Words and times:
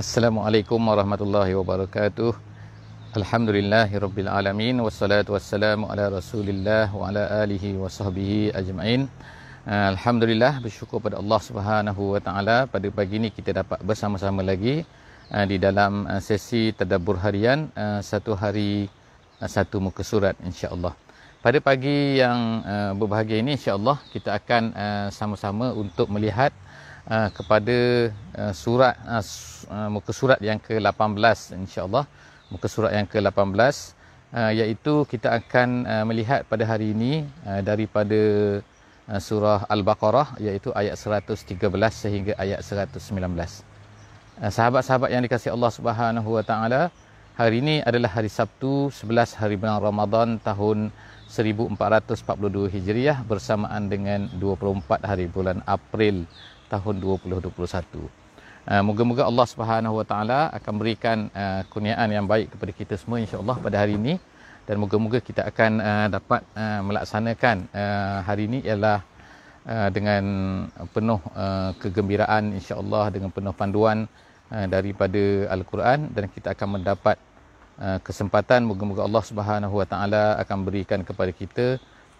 Assalamualaikum 0.00 0.80
warahmatullahi 0.80 1.52
wabarakatuh. 1.60 2.32
Alhamdulillahirabbil 3.20 4.32
alamin 4.32 4.80
wassalatu 4.80 5.36
wassalamu 5.36 5.92
ala 5.92 6.08
Rasulillah 6.08 6.88
wa 6.88 7.12
ala 7.12 7.44
alihi 7.44 7.76
wa 7.76 7.84
sahbihi 7.84 8.48
ajmain. 8.60 9.04
Uh, 9.68 9.92
Alhamdulillah 9.92 10.64
bersyukur 10.64 11.04
pada 11.04 11.20
Allah 11.20 11.40
Subhanahu 11.44 12.16
wa 12.16 12.20
taala 12.26 12.64
pada 12.64 12.88
pagi 12.88 13.20
ini 13.20 13.28
kita 13.28 13.52
dapat 13.60 13.84
bersama-sama 13.84 14.40
lagi 14.40 14.88
uh, 15.36 15.44
di 15.44 15.60
dalam 15.60 16.08
uh, 16.08 16.16
sesi 16.16 16.72
tadabbur 16.72 17.20
harian 17.20 17.68
satu 18.00 18.32
hari 18.40 18.88
satu 19.44 19.84
muka 19.84 20.00
surat 20.00 20.32
insya-Allah. 20.40 20.96
Pada 21.44 21.60
pagi 21.60 22.16
yang 22.16 22.64
berbahagia 22.96 23.36
ini 23.44 23.60
insya-Allah 23.60 24.00
kita 24.16 24.32
akan 24.32 24.62
sama-sama 25.12 25.76
untuk 25.76 26.08
melihat 26.08 26.56
uh, 27.06 27.28
kepada 27.32 28.10
uh, 28.36 28.52
surat 28.52 28.98
uh, 29.08 29.88
muka 29.88 30.12
surat 30.12 30.38
yang 30.42 30.58
ke-18 30.58 31.56
insya-Allah. 31.56 32.04
Muka 32.50 32.66
surat 32.66 32.90
yang 32.90 33.06
ke-18 33.06 33.54
uh, 34.34 34.50
iaitu 34.54 35.06
kita 35.06 35.38
akan 35.38 35.86
uh, 35.86 36.04
melihat 36.06 36.46
pada 36.46 36.64
hari 36.66 36.94
ini 36.94 37.26
uh, 37.46 37.60
daripada 37.62 38.20
uh, 39.10 39.20
surah 39.20 39.66
al-baqarah 39.66 40.38
iaitu 40.38 40.70
ayat 40.74 40.94
113 40.98 41.58
sehingga 41.90 42.32
ayat 42.38 42.62
119 42.62 42.98
uh, 43.18 44.50
sahabat-sahabat 44.50 45.10
yang 45.10 45.22
dikasihi 45.26 45.52
Allah 45.52 45.72
Subhanahu 45.74 46.28
wa 46.38 46.44
taala 46.46 46.82
hari 47.34 47.62
ini 47.62 47.82
adalah 47.82 48.10
hari 48.10 48.30
Sabtu 48.30 48.90
11 48.94 49.38
hari 49.40 49.54
bulan 49.58 49.82
Ramadan 49.82 50.28
tahun 50.42 50.94
1442 51.30 52.74
Hijriah 52.74 53.22
bersamaan 53.22 53.86
dengan 53.86 54.26
24 54.42 55.06
hari 55.06 55.30
bulan 55.30 55.62
April 55.62 56.26
tahun 56.70 57.02
2021. 57.02 58.20
Uh, 58.60 58.82
moga-moga 58.86 59.26
Allah 59.26 59.46
Subhanahu 59.50 59.98
Wa 59.98 60.06
Taala 60.06 60.40
akan 60.54 60.74
berikan 60.78 61.18
uh, 61.32 61.66
kurniaan 61.72 62.06
yang 62.12 62.28
baik 62.28 62.54
kepada 62.54 62.72
kita 62.76 62.94
semua 63.00 63.18
insya-Allah 63.18 63.56
pada 63.58 63.76
hari 63.82 63.98
ini. 63.98 64.14
Dan 64.68 64.78
moga-moga 64.78 65.18
kita 65.18 65.42
akan 65.50 65.72
uh, 65.82 66.06
dapat 66.06 66.46
melaksanakan 66.86 67.56
hari 68.22 68.46
ini 68.46 68.62
ialah 68.62 69.02
dengan 69.90 70.24
penuh 70.94 71.18
uh, 71.34 71.74
kegembiraan 71.82 72.54
insya-Allah 72.54 73.10
dengan 73.10 73.34
penuh 73.34 73.50
panduan 73.50 74.06
daripada 74.46 75.50
al-Quran. 75.50 76.12
Dan 76.14 76.30
kita 76.30 76.54
akan 76.54 76.78
mendapat 76.78 77.16
kesempatan 78.06 78.62
moga-moga 78.68 79.02
Allah 79.08 79.24
Subhanahu 79.26 79.74
Wa 79.80 79.86
Taala 79.90 80.24
akan 80.38 80.58
berikan 80.68 81.00
kepada 81.02 81.32
kita 81.34 81.66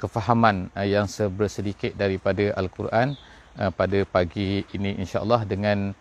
kefahaman 0.00 0.72
yang 0.88 1.06
sebersedikit 1.06 1.92
daripada 1.94 2.56
al-Quran 2.56 3.14
uh, 3.60 3.70
pada 3.80 3.98
pagi 4.08 4.64
ini 4.76 4.96
insya-Allah 5.02 5.44
dengan 5.44 5.92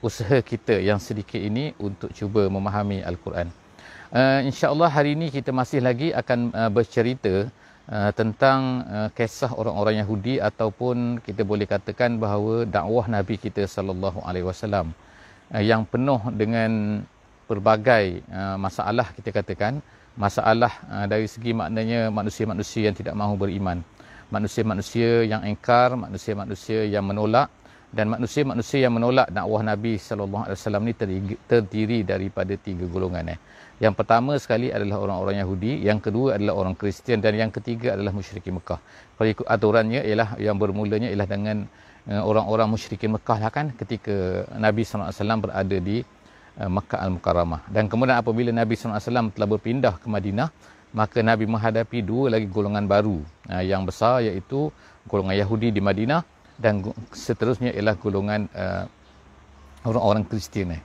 usaha 0.00 0.38
kita 0.50 0.78
yang 0.80 1.02
sedikit 1.02 1.42
ini 1.50 1.74
untuk 1.76 2.14
cuba 2.18 2.46
memahami 2.46 3.02
al-Quran. 3.10 3.50
Uh, 4.10 4.40
insya-Allah 4.48 4.88
hari 4.96 5.10
ini 5.18 5.26
kita 5.34 5.50
masih 5.60 5.82
lagi 5.82 6.08
akan 6.14 6.40
uh, 6.54 6.70
bercerita 6.70 7.34
uh, 7.90 8.10
tentang 8.14 8.86
uh, 8.86 9.08
kisah 9.18 9.50
orang-orang 9.60 10.02
Yahudi 10.02 10.34
ataupun 10.38 11.18
kita 11.26 11.42
boleh 11.50 11.66
katakan 11.68 12.18
bahawa 12.24 12.64
dakwah 12.66 13.06
Nabi 13.06 13.34
kita 13.38 13.66
sallallahu 13.66 14.22
alaihi 14.26 14.46
wasallam 14.50 14.94
yang 15.50 15.82
penuh 15.82 16.22
dengan 16.30 17.02
pelbagai 17.50 18.22
uh, 18.30 18.54
masalah 18.54 19.10
kita 19.18 19.34
katakan 19.34 19.82
masalah 20.14 20.70
uh, 20.86 21.06
dari 21.10 21.26
segi 21.26 21.50
maknanya 21.50 22.06
manusia-manusia 22.14 22.86
yang 22.86 22.94
tidak 22.94 23.14
mahu 23.18 23.34
beriman 23.34 23.82
manusia-manusia 24.30 25.26
yang 25.26 25.42
engkar, 25.42 25.94
manusia-manusia 25.98 26.86
yang 26.86 27.04
menolak 27.04 27.50
dan 27.90 28.06
manusia-manusia 28.06 28.86
yang 28.86 28.94
menolak 28.94 29.26
dakwah 29.34 29.66
Nabi 29.66 29.98
sallallahu 29.98 30.46
alaihi 30.46 30.58
wasallam 30.62 30.82
ni 30.86 30.94
terdiri 31.50 32.06
daripada 32.06 32.54
tiga 32.54 32.86
golongan 32.86 33.34
eh. 33.34 33.38
Yang 33.82 33.94
pertama 33.98 34.36
sekali 34.36 34.68
adalah 34.70 35.00
orang-orang 35.00 35.40
Yahudi, 35.42 35.72
yang 35.82 35.98
kedua 35.98 36.36
adalah 36.36 36.54
orang 36.54 36.76
Kristian 36.76 37.18
dan 37.24 37.32
yang 37.34 37.50
ketiga 37.50 37.96
adalah 37.96 38.12
musyrikin 38.12 38.60
Mekah. 38.60 38.78
Kalau 39.16 39.28
ikut 39.32 39.46
aturannya 39.48 40.04
ialah 40.04 40.36
yang 40.36 40.60
bermulanya 40.60 41.08
ialah 41.08 41.24
dengan 41.24 41.64
uh, 42.06 42.22
orang-orang 42.22 42.68
musyrikin 42.70 43.10
Mekah 43.16 43.40
lah 43.40 43.50
kan 43.50 43.72
ketika 43.74 44.46
Nabi 44.54 44.84
sallallahu 44.84 45.10
alaihi 45.10 45.20
wasallam 45.24 45.40
berada 45.40 45.76
di 45.80 45.96
uh, 46.60 46.70
Makkah 46.70 46.98
Al-Mukarramah. 47.08 47.60
Dan 47.72 47.88
kemudian 47.88 48.20
apabila 48.20 48.52
Nabi 48.52 48.76
sallallahu 48.76 49.00
alaihi 49.00 49.08
wasallam 49.10 49.28
telah 49.32 49.48
berpindah 49.48 49.94
ke 49.96 50.06
Madinah, 50.12 50.48
maka 50.90 51.22
Nabi 51.22 51.46
menghadapi 51.46 52.02
dua 52.02 52.34
lagi 52.34 52.46
golongan 52.50 52.86
baru 52.90 53.22
uh, 53.46 53.62
yang 53.62 53.86
besar 53.86 54.26
iaitu 54.26 54.70
golongan 55.06 55.38
Yahudi 55.38 55.70
di 55.70 55.80
Madinah 55.82 56.22
dan 56.60 56.84
seterusnya 57.14 57.72
ialah 57.72 57.96
golongan 57.96 58.50
uh, 58.52 58.84
orang-orang 59.88 60.28
Kristian 60.28 60.76
eh, 60.76 60.82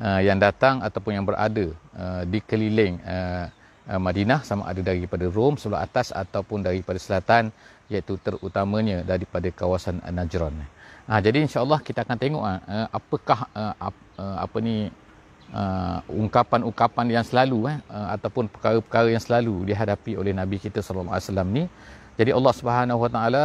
uh, 0.00 0.20
yang 0.24 0.40
datang 0.40 0.80
ataupun 0.80 1.20
yang 1.20 1.26
berada 1.28 1.68
uh, 1.92 2.22
di 2.24 2.40
keliling 2.40 2.96
uh, 3.04 3.52
uh, 3.92 4.00
Madinah 4.00 4.40
sama 4.40 4.72
ada 4.72 4.80
daripada 4.80 5.28
Rom 5.28 5.60
sebelah 5.60 5.84
atas 5.84 6.16
ataupun 6.16 6.64
daripada 6.64 6.96
selatan 6.96 7.52
iaitu 7.92 8.16
terutamanya 8.20 9.04
daripada 9.04 9.48
kawasan 9.52 10.00
Najran. 10.00 10.56
Uh, 11.08 11.20
jadi 11.20 11.44
insya-Allah 11.44 11.80
kita 11.84 12.08
akan 12.08 12.16
tengok 12.16 12.42
uh, 12.44 12.88
apakah 12.88 13.40
uh, 13.52 13.74
uh, 14.16 14.36
apa 14.44 14.56
ni 14.64 14.88
uh, 15.52 15.98
ungkapan-ungkapan 16.08 17.06
yang 17.14 17.24
selalu 17.24 17.72
eh, 17.72 17.78
uh, 17.88 18.08
ataupun 18.16 18.48
perkara-perkara 18.52 19.08
yang 19.14 19.22
selalu 19.22 19.68
dihadapi 19.72 20.12
oleh 20.20 20.32
Nabi 20.36 20.56
kita 20.60 20.80
sallallahu 20.84 21.14
alaihi 21.14 21.28
wasallam 21.28 21.48
ni. 21.52 21.64
Jadi 22.18 22.30
Allah 22.34 22.52
Subhanahu 22.58 23.00
wa 23.04 23.10
taala 23.10 23.44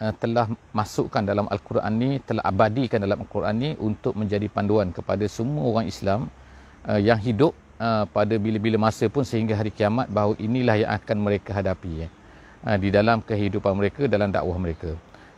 uh, 0.00 0.12
telah 0.22 0.46
masukkan 0.72 1.22
dalam 1.22 1.46
al-Quran 1.52 1.92
ni, 1.94 2.10
telah 2.24 2.42
abadikan 2.42 2.98
dalam 2.98 3.18
al-Quran 3.22 3.54
ni 3.54 3.70
untuk 3.78 4.16
menjadi 4.16 4.46
panduan 4.48 4.90
kepada 4.90 5.24
semua 5.28 5.64
orang 5.70 5.86
Islam 5.86 6.32
uh, 6.88 7.00
yang 7.00 7.20
hidup 7.20 7.52
uh, 7.80 8.04
pada 8.08 8.34
bila-bila 8.40 8.88
masa 8.88 9.06
pun 9.08 9.24
sehingga 9.24 9.56
hari 9.56 9.70
kiamat 9.72 10.08
bahawa 10.08 10.34
inilah 10.40 10.76
yang 10.80 10.92
akan 10.92 11.16
mereka 11.20 11.50
hadapi 11.52 12.08
eh, 12.08 12.10
uh, 12.64 12.76
di 12.80 12.88
dalam 12.88 13.20
kehidupan 13.20 13.72
mereka 13.76 14.08
dalam 14.08 14.32
dakwah 14.32 14.56
mereka. 14.56 14.96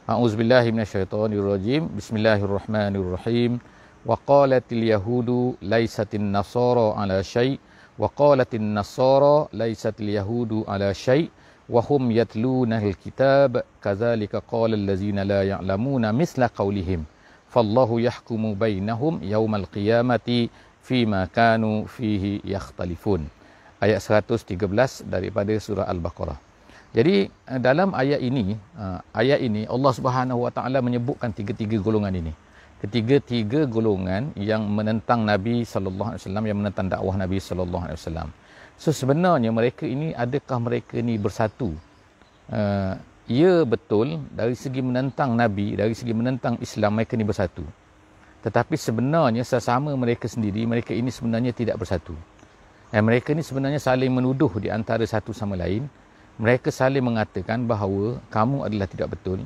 A'udzubillahi 0.08 0.72
minasyaitonirrajim. 0.72 1.92
Bismillahirrahmanirrahim. 1.92 3.60
وقالت 4.06 4.72
اليهود 4.72 5.54
ليست 5.62 6.14
النصارى 6.14 6.86
على 7.00 7.22
شيء 7.24 7.58
وقالت 7.98 8.54
النصارى 8.54 9.48
ليست 9.52 9.94
اليهود 10.00 10.64
على 10.68 10.94
شيء 10.94 11.30
وهم 11.68 12.10
يتلون 12.10 12.72
الكتاب 12.72 13.62
كذلك 13.84 14.36
قال 14.36 14.74
الذين 14.74 15.18
لا 15.18 15.42
يعلمون 15.42 16.14
مثل 16.14 16.46
قولهم 16.46 17.04
فالله 17.48 18.00
يحكم 18.00 18.54
بينهم 18.54 19.20
يوم 19.22 19.54
القيامة 19.54 20.48
فيما 20.82 21.24
كانوا 21.24 21.84
فيه 21.84 22.40
يختلفون 22.44 23.28
ayat 23.78 24.02
113 24.02 25.06
daripada 25.06 25.54
surah 25.62 25.86
al-baqarah 25.86 26.38
jadi 26.96 27.30
dalam 27.62 27.94
ayat 27.94 28.18
ini 28.18 28.58
ayat 29.14 29.38
ini 29.38 29.62
Allah 29.70 29.92
Subhanahu 29.94 30.46
wa 30.46 30.50
taala 30.50 30.82
menyebutkan 30.82 31.30
tiga-tiga 31.30 31.78
golongan 31.78 32.10
ini 32.10 32.32
ketiga-tiga 32.78 33.66
golongan 33.66 34.30
yang 34.38 34.62
menentang 34.70 35.26
Nabi 35.26 35.66
sallallahu 35.66 36.14
alaihi 36.14 36.22
wasallam 36.22 36.44
yang 36.46 36.58
menentang 36.62 36.86
dakwah 36.86 37.14
Nabi 37.18 37.38
sallallahu 37.42 37.84
alaihi 37.90 37.98
wasallam. 37.98 38.28
So 38.78 38.94
sebenarnya 38.94 39.50
mereka 39.50 39.82
ini 39.82 40.14
adakah 40.14 40.58
mereka 40.62 41.02
ini 41.02 41.18
bersatu? 41.18 41.74
Uh, 42.48 42.94
ya 43.26 43.66
betul 43.66 44.22
dari 44.30 44.54
segi 44.54 44.78
menentang 44.78 45.34
Nabi, 45.34 45.74
dari 45.74 45.92
segi 45.92 46.14
menentang 46.14 46.54
Islam 46.62 46.94
mereka 46.94 47.18
ini 47.18 47.26
bersatu. 47.26 47.66
Tetapi 48.38 48.78
sebenarnya 48.78 49.42
sesama 49.42 49.90
mereka 49.98 50.30
sendiri, 50.30 50.62
mereka 50.62 50.94
ini 50.94 51.10
sebenarnya 51.10 51.50
tidak 51.50 51.82
bersatu. 51.82 52.14
Dan 52.88 53.04
mereka 53.04 53.34
ini 53.34 53.42
sebenarnya 53.42 53.82
saling 53.82 54.08
menuduh 54.08 54.48
di 54.62 54.70
antara 54.70 55.02
satu 55.02 55.34
sama 55.34 55.58
lain. 55.58 55.90
Mereka 56.38 56.70
saling 56.70 57.02
mengatakan 57.02 57.66
bahawa 57.66 58.22
kamu 58.30 58.62
adalah 58.70 58.86
tidak 58.86 59.18
betul. 59.18 59.42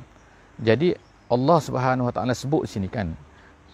Jadi 0.61 0.93
Allah 1.29 1.59
Subhanahu 1.61 2.09
Wa 2.09 2.13
Taala 2.15 2.33
sebut 2.35 2.67
sini 2.67 2.91
kan 2.91 3.15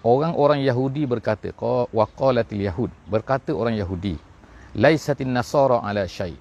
orang-orang 0.05 0.63
Yahudi 0.63 1.03
berkata 1.09 1.51
wa 1.59 2.05
qalatil 2.07 2.63
yahud 2.63 2.91
berkata 3.09 3.51
orang 3.51 3.75
Yahudi 3.75 4.29
laisatin 4.77 5.33
nasara 5.33 5.81
ala 5.81 6.05
syai. 6.05 6.37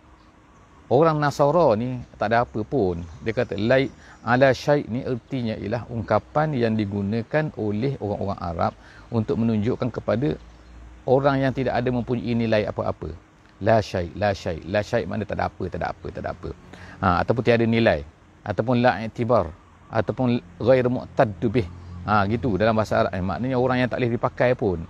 Orang 0.89 1.21
nasara 1.21 1.77
ni 1.77 2.01
tak 2.17 2.33
ada 2.33 2.49
apa 2.49 2.61
pun. 2.65 3.05
Dia 3.21 3.37
kata 3.37 3.61
lai 3.61 3.93
ala 4.25 4.57
syai 4.57 4.89
ni 4.89 5.05
ertinya 5.05 5.53
ialah 5.57 5.85
ungkapan 5.93 6.57
yang 6.57 6.73
digunakan 6.77 7.53
oleh 7.61 8.01
orang-orang 8.01 8.41
Arab 8.41 8.73
untuk 9.13 9.37
menunjukkan 9.37 9.93
kepada 9.93 10.33
orang 11.05 11.45
yang 11.45 11.53
tidak 11.53 11.77
ada 11.77 11.89
mempunyai 11.93 12.33
nilai 12.33 12.65
apa-apa. 12.65 13.13
La 13.61 13.85
syai 13.85 14.09
la 14.17 14.33
syai 14.33 14.65
la 14.65 14.81
syai 14.81 15.05
mana 15.05 15.29
tak 15.29 15.37
ada 15.37 15.53
apa 15.53 15.65
tak 15.69 15.81
ada 15.83 15.89
apa 15.93 16.07
tak 16.09 16.23
ada 16.25 16.31
apa. 16.33 16.51
Ha, 17.05 17.07
ataupun 17.21 17.43
tiada 17.45 17.65
nilai 17.69 18.01
ataupun 18.49 18.81
la 18.81 18.97
i'tibar 19.05 19.53
ataupun 19.91 20.41
ghair 20.61 20.87
mu'tad 20.89 21.33
bih. 21.49 21.67
Ha 22.09 22.25
gitu 22.25 22.57
dalam 22.57 22.73
bahasa 22.73 23.05
Arab 23.05 23.13
eh, 23.13 23.21
maknanya 23.21 23.57
orang 23.61 23.85
yang 23.85 23.89
tak 23.93 24.01
boleh 24.01 24.13
dipakai 24.17 24.51
pun. 24.57 24.81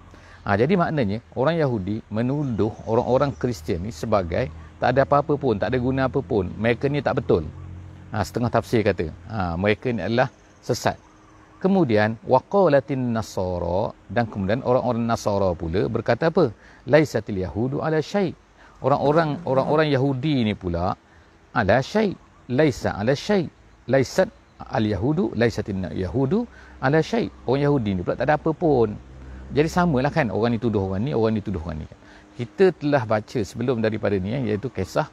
Ha 0.46 0.54
jadi 0.54 0.74
maknanya 0.78 1.18
orang 1.34 1.58
Yahudi 1.58 1.98
menuduh 2.14 2.70
orang-orang 2.86 3.34
Kristian 3.34 3.82
ni 3.82 3.90
sebagai 3.90 4.46
tak 4.78 4.94
ada 4.94 5.02
apa-apa 5.02 5.34
pun, 5.34 5.58
tak 5.58 5.74
ada 5.74 5.78
guna 5.82 6.06
apa 6.06 6.22
pun. 6.22 6.46
Mereka 6.54 6.86
ni 6.86 7.02
tak 7.02 7.18
betul. 7.18 7.50
Ha 8.14 8.22
setengah 8.22 8.50
tafsir 8.54 8.86
kata. 8.86 9.10
Ha 9.26 9.58
mereka 9.58 9.90
ni 9.90 9.98
adalah 9.98 10.30
sesat. 10.62 10.94
Kemudian 11.58 12.14
waqalatin 12.22 13.10
nasara 13.10 13.90
dan 14.06 14.30
kemudian 14.30 14.62
orang-orang 14.62 15.02
nasara 15.10 15.50
pula 15.58 15.90
berkata 15.90 16.30
apa? 16.30 16.54
Laisatil 16.86 17.42
yahudu 17.42 17.82
ala 17.82 17.98
syai. 17.98 18.30
Orang-orang 18.78 19.42
orang-orang 19.42 19.90
Yahudi 19.90 20.46
ni 20.46 20.54
pula 20.54 20.94
ala 21.50 21.82
syai. 21.82 22.14
Laisa 22.46 22.94
ala 22.94 23.10
syai. 23.18 23.50
Laisat 23.90 24.30
al 24.58 24.84
yahudu 24.84 25.30
laisatin 25.38 25.86
yahudu 25.94 26.44
ala 26.82 26.98
syai. 27.02 27.30
Orang 27.46 27.62
Yahudi 27.62 27.90
ni 27.98 28.00
pula 28.02 28.18
tak 28.18 28.26
ada 28.26 28.34
apa 28.38 28.50
pun. 28.50 28.94
Jadi 29.48 29.68
samalah 29.70 30.12
kan 30.12 30.28
orang 30.28 30.54
ni 30.54 30.58
tuduh 30.60 30.82
orang 30.84 31.02
ni, 31.08 31.12
orang 31.16 31.32
ni 31.38 31.40
tuduh 31.40 31.62
orang 31.62 31.82
ni. 31.82 31.86
Kita 32.38 32.70
telah 32.76 33.02
baca 33.02 33.40
sebelum 33.42 33.80
daripada 33.82 34.14
ni 34.20 34.30
eh, 34.30 34.54
iaitu 34.54 34.70
kisah 34.70 35.08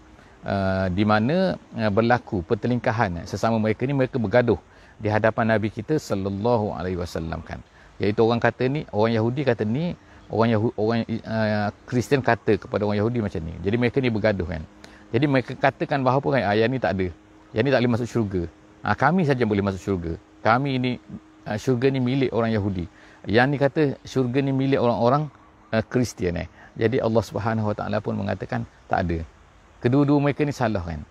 uh, 0.45 0.85
di 0.93 1.01
mana 1.07 1.57
uh, 1.73 1.89
berlaku 1.89 2.45
pertelingkahan 2.45 3.23
eh, 3.23 3.25
sesama 3.25 3.57
mereka 3.57 3.87
ni 3.89 3.97
mereka 3.97 4.21
bergaduh 4.21 4.59
di 5.01 5.09
hadapan 5.09 5.57
Nabi 5.57 5.73
kita 5.73 5.97
sallallahu 5.97 6.75
alaihi 6.75 6.99
wasallam 6.99 7.41
kan. 7.41 7.63
Iaitu 7.97 8.21
orang 8.27 8.43
kata 8.43 8.67
ni, 8.67 8.83
orang 8.91 9.15
Yahudi 9.15 9.41
kata 9.47 9.63
ni, 9.63 9.95
orang 10.27 10.51
Yahudi 10.51 10.75
orang 10.75 10.99
uh, 11.07 11.69
Kristian 11.87 12.19
kata 12.19 12.59
kepada 12.59 12.83
orang 12.83 12.99
Yahudi 12.99 13.23
macam 13.23 13.41
ni. 13.41 13.55
Jadi 13.63 13.75
mereka 13.79 13.97
ni 14.03 14.11
bergaduh 14.11 14.45
kan. 14.45 14.61
Jadi 15.15 15.25
mereka 15.31 15.51
katakan 15.55 16.03
bahawa 16.03 16.27
kan 16.27 16.43
ayat 16.43 16.67
ni 16.67 16.77
tak 16.77 16.99
ada. 16.99 17.07
Yang 17.55 17.63
ni 17.63 17.71
tak 17.71 17.79
boleh 17.79 17.93
masuk 17.95 18.09
syurga. 18.11 18.43
Ha, 18.85 18.93
kami 18.93 19.25
saja 19.25 19.41
boleh 19.49 19.65
masuk 19.65 19.81
syurga. 19.81 20.13
Kami 20.45 20.77
ini 20.77 20.91
uh, 21.49 21.57
syurga 21.57 21.89
ni 21.89 21.97
milik 21.97 22.29
orang 22.37 22.53
Yahudi. 22.53 22.85
Yang 23.25 23.47
ni 23.49 23.57
kata 23.57 23.81
syurga 24.05 24.39
ni 24.45 24.53
milik 24.53 24.77
orang-orang 24.77 25.25
uh, 25.73 25.81
Kristian 25.81 26.37
eh. 26.37 26.47
Jadi 26.77 27.01
Allah 27.01 27.23
Subhanahu 27.25 27.73
Wa 27.73 27.75
Taala 27.81 27.97
pun 27.97 28.13
mengatakan 28.13 28.61
tak 28.85 29.09
ada. 29.09 29.19
Kedua-dua 29.81 30.21
mereka 30.21 30.45
ni 30.45 30.53
salah 30.53 30.85
kan. 30.85 31.01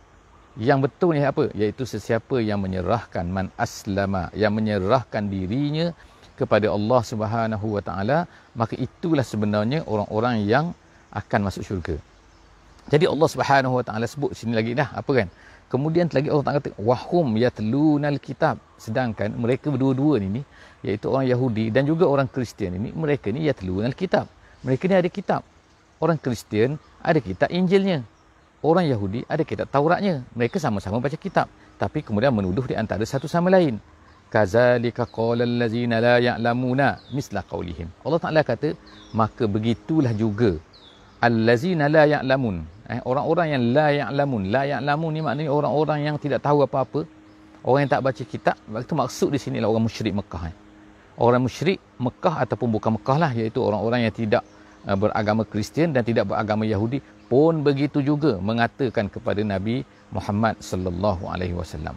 Yang 0.54 0.86
betul 0.86 1.18
ni 1.18 1.26
apa? 1.26 1.50
Iaitu 1.50 1.82
sesiapa 1.82 2.38
yang 2.38 2.62
menyerahkan 2.62 3.26
man 3.26 3.50
aslama, 3.58 4.30
yang 4.38 4.54
menyerahkan 4.54 5.26
dirinya 5.26 5.90
kepada 6.38 6.70
Allah 6.70 7.00
Subhanahu 7.02 7.66
Wa 7.74 7.82
Taala, 7.82 8.18
maka 8.54 8.78
itulah 8.78 9.26
sebenarnya 9.26 9.82
orang-orang 9.90 10.46
yang 10.46 10.70
akan 11.10 11.40
masuk 11.50 11.66
syurga. 11.66 11.98
Jadi 12.86 13.10
Allah 13.10 13.28
Subhanahu 13.34 13.82
Wa 13.82 13.84
Taala 13.86 14.06
sebut 14.06 14.30
sini 14.38 14.54
lagi 14.54 14.78
dah 14.78 14.94
apa 14.94 15.10
kan? 15.10 15.28
Kemudian 15.74 16.06
lagi 16.06 16.30
Allah 16.30 16.44
Taala 16.46 16.58
kata 16.62 16.78
wahum 16.78 17.34
yatlunal 17.34 18.18
kitab. 18.22 18.62
Sedangkan 18.78 19.34
mereka 19.34 19.74
berdua-dua 19.74 20.22
ni, 20.22 20.46
iaitu 20.86 21.10
orang 21.10 21.26
Yahudi 21.26 21.74
dan 21.74 21.82
juga 21.90 22.06
orang 22.06 22.30
Kristian 22.30 22.78
ini, 22.78 22.94
mereka 22.94 23.34
ni 23.34 23.50
yatlunal 23.50 23.96
kitab. 23.98 24.30
Mereka 24.62 24.86
ni 24.86 24.94
ada 25.02 25.10
kitab. 25.10 25.42
Orang 25.98 26.18
Kristian 26.22 26.78
ada 27.02 27.18
kitab 27.18 27.50
Injilnya 27.50 28.06
orang 28.64 28.88
Yahudi 28.88 29.20
ada 29.28 29.44
kitab 29.44 29.68
Tauratnya. 29.68 30.24
Mereka 30.32 30.56
sama-sama 30.56 30.98
baca 31.04 31.18
kitab. 31.20 31.46
Tapi 31.76 32.00
kemudian 32.00 32.32
menuduh 32.32 32.64
di 32.64 32.74
antara 32.82 33.04
satu 33.04 33.28
sama 33.28 33.52
lain. 33.52 33.76
Kazalika 34.32 35.04
qala 35.06 35.44
allazina 35.46 36.00
la 36.06 36.16
ya'lamuna 36.18 36.98
misla 37.14 37.44
qawlihim. 37.52 37.86
Allah 38.02 38.20
Ta'ala 38.24 38.40
kata, 38.42 38.74
maka 39.14 39.44
begitulah 39.46 40.10
juga 40.16 40.58
allazina 41.26 41.84
la 41.96 42.04
ya'lamun. 42.14 42.56
Eh, 42.92 43.00
orang-orang 43.10 43.46
yang 43.56 43.62
la 43.76 43.88
ya'lamun. 44.00 44.42
La 44.54 44.62
ya'lamun 44.72 45.10
ni 45.16 45.20
maknanya 45.26 45.50
orang-orang 45.58 45.98
yang 46.08 46.16
tidak 46.24 46.40
tahu 46.46 46.58
apa-apa. 46.66 47.00
Orang 47.64 47.80
yang 47.88 47.92
tak 47.96 48.02
baca 48.04 48.22
kitab. 48.32 48.56
Itu 48.84 48.94
maksud 49.02 49.28
di 49.32 49.40
sini 49.40 49.56
lah 49.62 49.68
orang 49.72 49.84
musyrik 49.88 50.12
Mekah. 50.20 50.42
Eh. 50.52 50.54
Orang 51.16 51.48
musyrik 51.48 51.80
Mekah 51.96 52.44
ataupun 52.44 52.68
bukan 52.76 52.90
Mekah 53.00 53.16
lah. 53.22 53.30
Iaitu 53.32 53.58
orang-orang 53.64 54.04
yang 54.04 54.14
tidak 54.14 54.42
uh, 54.84 54.96
beragama 55.02 55.42
Kristian 55.48 55.96
dan 55.96 56.04
tidak 56.04 56.28
beragama 56.28 56.68
Yahudi 56.68 57.00
pun 57.24 57.64
begitu 57.64 58.04
juga 58.04 58.36
mengatakan 58.36 59.08
kepada 59.08 59.40
Nabi 59.40 59.80
Muhammad 60.12 60.60
sallallahu 60.60 61.24
alaihi 61.32 61.56
wasallam. 61.56 61.96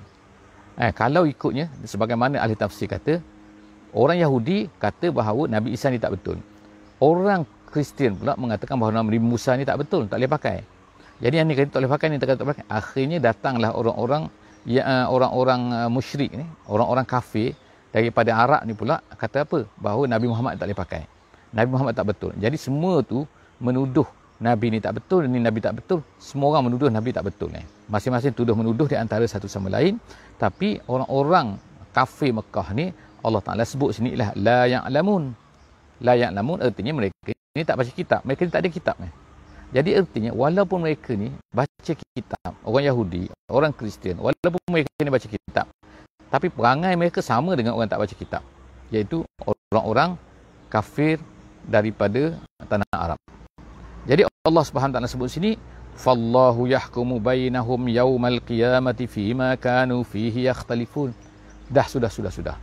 Eh 0.80 0.92
kalau 0.96 1.28
ikutnya 1.28 1.68
sebagaimana 1.84 2.40
ahli 2.40 2.56
tafsir 2.56 2.88
kata 2.88 3.20
orang 3.92 4.18
Yahudi 4.24 4.72
kata 4.80 5.12
bahawa 5.12 5.52
Nabi 5.52 5.76
Isa 5.76 5.92
ni 5.92 6.00
tak 6.00 6.16
betul. 6.16 6.40
Orang 6.98 7.44
Kristian 7.68 8.16
pula 8.16 8.34
mengatakan 8.40 8.80
bahawa 8.80 9.04
Nabi 9.04 9.20
Musa 9.20 9.54
ni 9.60 9.68
tak 9.68 9.84
betul, 9.84 10.08
tak 10.08 10.18
boleh 10.18 10.32
pakai. 10.32 10.58
Jadi 11.18 11.36
yang 11.36 11.48
ni 11.50 11.54
kata 11.58 11.70
tak 11.74 11.80
boleh 11.82 11.92
pakai 11.92 12.08
ni 12.10 12.18
tak 12.22 12.28
kata 12.32 12.40
tak 12.42 12.50
pakai. 12.54 12.66
Akhirnya 12.72 13.18
datanglah 13.20 13.72
orang-orang 13.76 14.24
ya 14.64 14.82
uh, 14.86 15.06
orang-orang 15.12 15.62
uh, 15.74 15.90
musyrik 15.92 16.32
ni, 16.32 16.46
orang-orang 16.70 17.06
kafir 17.06 17.58
daripada 17.92 18.32
Arab 18.38 18.62
ni 18.64 18.74
pula 18.78 19.04
kata 19.18 19.44
apa? 19.44 19.66
Bahawa 19.76 20.06
Nabi 20.08 20.26
Muhammad 20.32 20.56
tak 20.56 20.70
boleh 20.70 20.80
pakai. 20.80 21.04
Nabi 21.52 21.70
Muhammad 21.74 21.94
tak 21.98 22.08
betul. 22.12 22.32
Jadi 22.38 22.58
semua 22.60 23.02
tu 23.02 23.26
menuduh 23.58 24.06
Nabi 24.38 24.70
ni 24.70 24.80
tak 24.80 25.02
betul, 25.02 25.26
ni 25.26 25.42
Nabi 25.42 25.58
tak 25.58 25.82
betul. 25.82 26.06
Semua 26.22 26.54
orang 26.54 26.70
menuduh 26.70 26.94
Nabi 26.94 27.10
tak 27.10 27.26
betul. 27.26 27.50
Eh. 27.58 27.66
Masing-masing 27.90 28.38
tuduh 28.38 28.54
menuduh 28.54 28.86
di 28.86 28.94
antara 28.94 29.26
satu 29.26 29.50
sama 29.50 29.74
lain. 29.74 29.98
Tapi 30.38 30.78
orang-orang 30.86 31.58
kafir 31.90 32.30
Mekah 32.38 32.70
ni, 32.78 32.94
Allah 33.26 33.42
Ta'ala 33.42 33.66
sebut 33.66 33.98
sini 33.98 34.14
lah, 34.14 34.30
La 34.38 34.70
ya'lamun. 34.70 35.34
La 36.06 36.14
ya'lamun 36.14 36.62
artinya 36.62 36.94
mereka 36.94 37.37
ni 37.58 37.66
tak 37.66 37.82
baca 37.82 37.90
kitab. 37.90 38.22
Mereka 38.22 38.42
ni 38.46 38.52
tak 38.54 38.62
ada 38.62 38.70
kitab. 38.70 38.96
Eh. 39.02 39.14
Jadi 39.74 39.90
artinya, 40.00 40.32
walaupun 40.32 40.86
mereka 40.86 41.12
ni 41.18 41.34
baca 41.52 41.92
kitab, 41.92 42.52
orang 42.64 42.86
Yahudi, 42.88 43.28
orang 43.52 43.74
Kristian, 43.76 44.16
walaupun 44.22 44.62
mereka 44.72 44.94
ni 45.04 45.12
baca 45.12 45.28
kitab, 45.28 45.68
tapi 46.32 46.48
perangai 46.48 46.96
mereka 46.96 47.20
sama 47.20 47.52
dengan 47.58 47.76
orang 47.76 47.92
tak 47.92 48.00
baca 48.00 48.16
kitab. 48.16 48.44
Iaitu 48.94 49.28
orang-orang 49.74 50.16
kafir 50.72 51.20
daripada 51.68 52.40
tanah 52.68 52.88
Arab. 52.96 53.20
Jadi 54.08 54.24
Allah 54.24 54.64
Subhanahu 54.64 54.96
taala 54.96 55.12
sebut 55.12 55.28
sini 55.28 55.60
fallahu 56.00 56.72
yahkumu 56.72 57.20
bainahum 57.20 57.92
yaumal 57.92 58.40
qiyamati 58.40 59.12
fima 59.12 59.52
kanu 59.60 60.08
fihi 60.08 60.48
yakhtalifun. 60.48 61.12
Dah 61.68 61.84
sudah 61.84 62.08
sudah 62.08 62.32
sudah. 62.32 62.56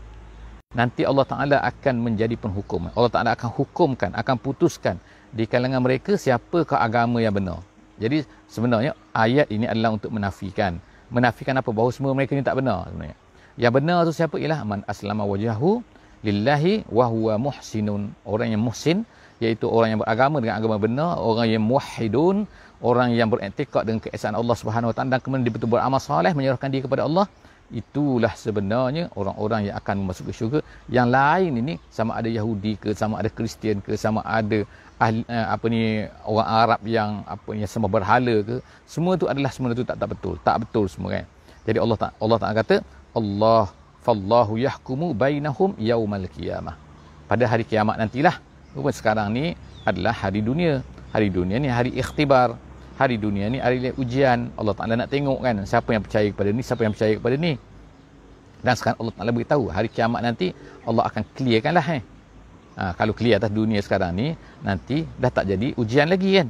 Nanti 0.75 1.07
Allah 1.07 1.23
Taala 1.23 1.57
akan 1.63 1.95
menjadi 2.03 2.35
penghukum. 2.35 2.91
Allah 2.99 3.11
Taala 3.15 3.31
akan 3.39 3.51
hukumkan, 3.55 4.11
akan 4.11 4.37
putuskan 4.43 4.99
di 5.31 5.47
kalangan 5.47 5.79
mereka 5.79 6.19
siapakah 6.19 6.83
agama 6.83 7.23
yang 7.23 7.31
benar. 7.31 7.63
Jadi 8.03 8.27
sebenarnya 8.51 8.99
ayat 9.15 9.47
ini 9.55 9.71
adalah 9.71 9.95
untuk 9.95 10.11
menafikan. 10.11 10.83
Menafikan 11.15 11.55
apa? 11.55 11.71
Bahawa 11.71 11.95
semua 11.95 12.11
mereka 12.11 12.35
ini 12.35 12.43
tak 12.43 12.59
benar 12.59 12.91
sebenarnya. 12.91 13.17
Yang 13.55 13.73
benar 13.79 13.99
tu 14.03 14.13
siapa? 14.19 14.35
Ialah 14.35 14.61
man 14.67 14.81
aslama 14.91 15.23
wajhahu 15.23 15.79
lillahi 16.27 16.83
wa 16.91 17.07
huwa 17.07 17.35
muhsinun. 17.39 18.11
Orang 18.27 18.51
yang 18.51 18.59
muhsin 18.59 19.07
iaitu 19.39 19.71
orang 19.71 19.95
yang 19.95 20.01
beragama 20.03 20.43
dengan 20.43 20.59
agama 20.59 20.77
benar, 20.83 21.23
orang 21.23 21.47
yang 21.55 21.63
muwahhidun, 21.63 22.51
orang 22.83 23.15
yang 23.15 23.31
beriktikad 23.31 23.87
dengan 23.87 24.01
keesaan 24.03 24.35
Allah 24.35 24.57
Subhanahu 24.59 24.91
Wa 24.91 24.95
Taala 24.97 25.19
dan 25.19 25.21
kemudian 25.23 25.55
betul 25.55 25.71
beramal 25.71 26.03
soleh 26.03 26.35
menyerahkan 26.35 26.71
diri 26.71 26.83
kepada 26.83 27.07
Allah, 27.07 27.27
itulah 27.71 28.33
sebenarnya 28.37 29.09
orang-orang 29.17 29.69
yang 29.69 29.77
akan 29.81 30.05
masuk 30.09 30.31
ke 30.31 30.33
syurga. 30.39 30.59
Yang 30.89 31.09
lain 31.19 31.53
ini 31.63 31.75
sama 31.89 32.19
ada 32.19 32.29
Yahudi 32.29 32.73
ke, 32.83 32.91
sama 32.93 33.21
ada 33.21 33.31
Kristian 33.33 33.81
ke, 33.81 33.97
sama 33.97 34.21
ada 34.25 34.59
ahli, 35.01 35.23
eh, 35.27 35.47
apa 35.55 35.65
ni 35.73 35.83
orang 36.29 36.49
Arab 36.63 36.81
yang 36.97 37.11
apa 37.35 37.51
yang 37.57 37.71
sama 37.71 37.89
berhala 37.97 38.37
ke, 38.49 38.57
semua 38.85 39.17
itu 39.19 39.27
adalah 39.33 39.51
semua 39.55 39.73
itu 39.77 39.85
tak 39.87 39.97
tak 40.03 40.09
betul, 40.13 40.35
tak 40.45 40.57
betul 40.65 40.87
semua 40.91 41.11
kan. 41.17 41.27
Jadi 41.65 41.79
Allah 41.81 41.99
tak 42.03 42.13
Allah 42.21 42.39
Taala 42.41 42.57
kata 42.61 42.77
Allah 43.17 43.65
fallahu 44.05 44.61
yahkumu 44.61 45.17
bainahum 45.17 45.73
yaumal 45.81 46.27
qiyamah. 46.37 46.77
Pada 47.25 47.45
hari 47.49 47.65
kiamat 47.65 47.97
nantilah 47.97 48.37
Rupa 48.75 48.91
sekarang 48.91 49.31
ni 49.31 49.55
adalah 49.87 50.11
hari 50.11 50.43
dunia. 50.43 50.83
Hari 51.15 51.31
dunia 51.31 51.63
ni 51.63 51.71
hari 51.71 51.95
ikhtibar. 51.95 52.59
Hari 52.95 53.17
dunia 53.19 53.51
ni 53.51 53.59
hari 53.59 53.91
ujian. 53.99 54.55
Allah 54.55 54.75
Ta'ala 54.79 54.95
nak 54.95 55.09
tengok 55.11 55.39
kan 55.43 55.57
siapa 55.67 55.91
yang 55.95 56.03
percaya 56.07 56.27
kepada 56.31 56.51
ni, 56.55 56.63
siapa 56.63 56.83
yang 56.87 56.93
percaya 56.95 57.13
kepada 57.19 57.37
ni. 57.37 57.53
Dan 58.65 58.75
sekarang 58.79 58.99
Allah 59.03 59.15
Ta'ala 59.19 59.31
beritahu 59.37 59.65
hari 59.77 59.89
kiamat 59.91 60.21
nanti 60.23 60.47
Allah 60.89 61.05
akan 61.11 61.23
clearkan 61.37 61.73
lah 61.79 61.87
eh. 61.99 62.03
Ha, 62.75 62.83
kalau 62.99 63.15
clear 63.19 63.39
atas 63.39 63.51
dunia 63.55 63.79
sekarang 63.87 64.13
ni, 64.19 64.29
nanti 64.67 65.07
dah 65.23 65.31
tak 65.31 65.47
jadi 65.51 65.75
ujian 65.79 66.07
lagi 66.11 66.31
kan. 66.39 66.49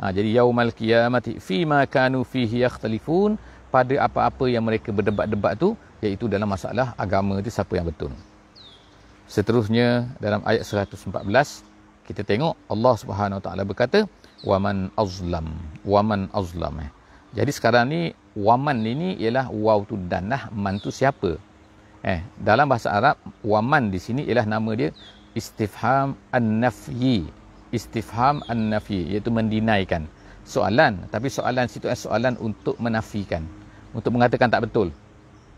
Ha, 0.00 0.12
jadi 0.12 0.28
yaumal 0.40 0.72
qiyamati 0.72 1.40
fima 1.40 1.80
kanu 1.88 2.20
fihi 2.32 2.64
yakhtalifun 2.64 3.40
pada 3.72 3.94
apa-apa 4.06 4.44
yang 4.52 4.64
mereka 4.68 4.88
berdebat-debat 4.92 5.56
tu 5.56 5.72
iaitu 6.04 6.28
dalam 6.28 6.48
masalah 6.48 6.92
agama 7.04 7.40
tu 7.44 7.52
siapa 7.52 7.72
yang 7.76 7.88
betul. 7.88 8.12
Seterusnya 9.26 10.06
dalam 10.22 10.40
ayat 10.44 10.62
114 10.62 11.02
kita 12.06 12.22
tengok 12.22 12.54
Allah 12.70 12.94
Subhanahu 13.02 13.40
taala 13.42 13.66
berkata 13.66 14.06
waman 14.46 14.94
azlam 14.94 15.50
waman 15.82 16.30
azlam 16.30 16.74
eh. 16.86 16.90
Jadi 17.34 17.50
sekarang 17.52 17.90
ni 17.90 18.00
waman 18.38 18.80
ini 18.86 19.18
ialah 19.18 19.50
waw 19.50 19.82
tu 19.82 19.98
dan 20.06 20.30
lah 20.30 20.48
man 20.54 20.78
tu 20.78 20.94
siapa? 20.94 21.36
Eh 22.06 22.22
dalam 22.38 22.70
bahasa 22.70 22.94
Arab 22.94 23.18
waman 23.42 23.90
di 23.90 23.98
sini 23.98 24.22
ialah 24.24 24.46
nama 24.46 24.70
dia 24.78 24.94
istifham 25.34 26.14
an-nafyi. 26.30 27.26
Istifham 27.74 28.40
an-nafyi 28.46 29.10
iaitu 29.12 29.28
mendinaikan 29.34 30.06
soalan 30.46 31.02
tapi 31.10 31.26
soalan 31.26 31.66
situ 31.66 31.90
adalah 31.90 31.98
soalan 31.98 32.34
untuk 32.38 32.78
menafikan 32.78 33.42
untuk 33.90 34.14
mengatakan 34.14 34.46
tak 34.46 34.70
betul. 34.70 34.94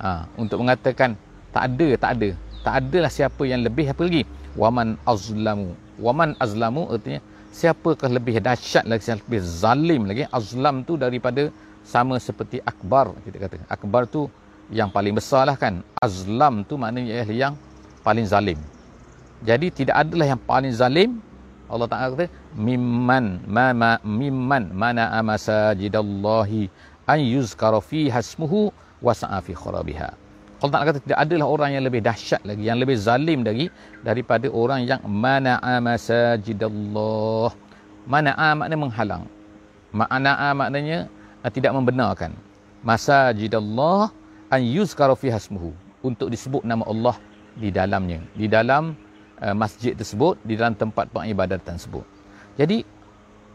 Ha, 0.00 0.25
untuk 0.40 0.64
mengatakan 0.64 1.18
tak 1.52 1.75
ada 1.75 1.88
tak 2.00 2.11
ada 2.16 2.28
tak 2.64 2.75
adalah 2.80 3.11
siapa 3.12 3.42
yang 3.45 3.61
lebih 3.66 3.90
apa 3.90 4.02
lagi 4.07 4.23
waman 4.54 4.95
azlamu 5.07 5.75
waman 5.99 6.38
azlamu 6.38 6.87
artinya 6.90 7.18
siapakah 7.59 8.11
lebih 8.17 8.38
dahsyat 8.38 8.85
lagi 8.91 9.11
yang 9.11 9.21
lebih 9.25 9.41
zalim 9.62 10.03
lagi 10.11 10.25
azlam 10.38 10.87
tu 10.88 10.95
daripada 11.05 11.50
sama 11.83 12.15
seperti 12.27 12.62
akbar 12.71 13.11
kita 13.27 13.37
kata 13.45 13.57
akbar 13.77 14.07
tu 14.15 14.31
yang 14.79 14.93
paling 14.97 15.15
besar 15.19 15.43
lah 15.49 15.57
kan 15.62 15.81
azlam 16.07 16.62
tu 16.69 16.77
maknanya 16.83 17.19
ialah 17.19 17.38
yang 17.45 17.55
paling 18.07 18.27
zalim. 18.29 18.61
Jadi 19.49 19.67
tidak 19.71 19.97
adalah 20.03 20.27
yang 20.35 20.41
paling 20.50 20.75
zalim 20.75 21.11
Allah 21.69 21.88
Taala 21.91 22.17
kata 22.17 22.27
mimman 22.57 23.45
ma, 23.45 23.67
ma 23.77 23.91
mimman 24.03 24.73
mana 24.73 25.12
amasajidallahi 25.21 26.73
an 27.05 27.19
yuzkara 27.21 27.81
fi 27.85 28.09
hasmuhu 28.09 28.73
wa 29.05 29.12
sa'a 29.12 29.38
fi 29.45 29.53
kharabiha. 29.53 30.27
Allah 30.59 30.73
Taala 30.75 30.91
kata 30.91 31.00
tidak 31.07 31.19
adalah 31.23 31.47
orang 31.47 31.71
yang 31.79 31.85
lebih 31.87 32.03
dahsyat 32.03 32.43
lagi, 32.43 32.67
yang 32.67 32.83
lebih 32.83 32.99
zalim 32.99 33.47
lagi 33.47 33.71
daripada 34.03 34.50
orang 34.50 34.83
yang 34.83 34.99
mana 35.07 35.62
amasajidallah. 35.62 37.55
Mana 38.11 38.35
maknanya 38.59 38.83
menghalang. 38.83 39.25
Makna 39.95 40.33
maknanya 40.59 40.99
tidak 41.55 41.73
membenarkan. 41.79 42.35
Masajidallah 42.83 44.11
an 44.50 44.61
yuzkara 44.67 45.15
fi 45.15 45.31
hasmuhu 45.31 45.71
untuk 46.03 46.27
disebut 46.27 46.67
nama 46.67 46.83
Allah 46.91 47.15
di 47.55 47.71
dalamnya, 47.71 48.19
di 48.35 48.50
dalam 48.50 48.99
uh, 49.38 49.55
masjid 49.55 49.95
tersebut, 49.95 50.43
di 50.43 50.59
dalam 50.59 50.75
tempat 50.75 51.07
peribadatan 51.15 51.79
tersebut. 51.79 52.03
Jadi 52.59 52.83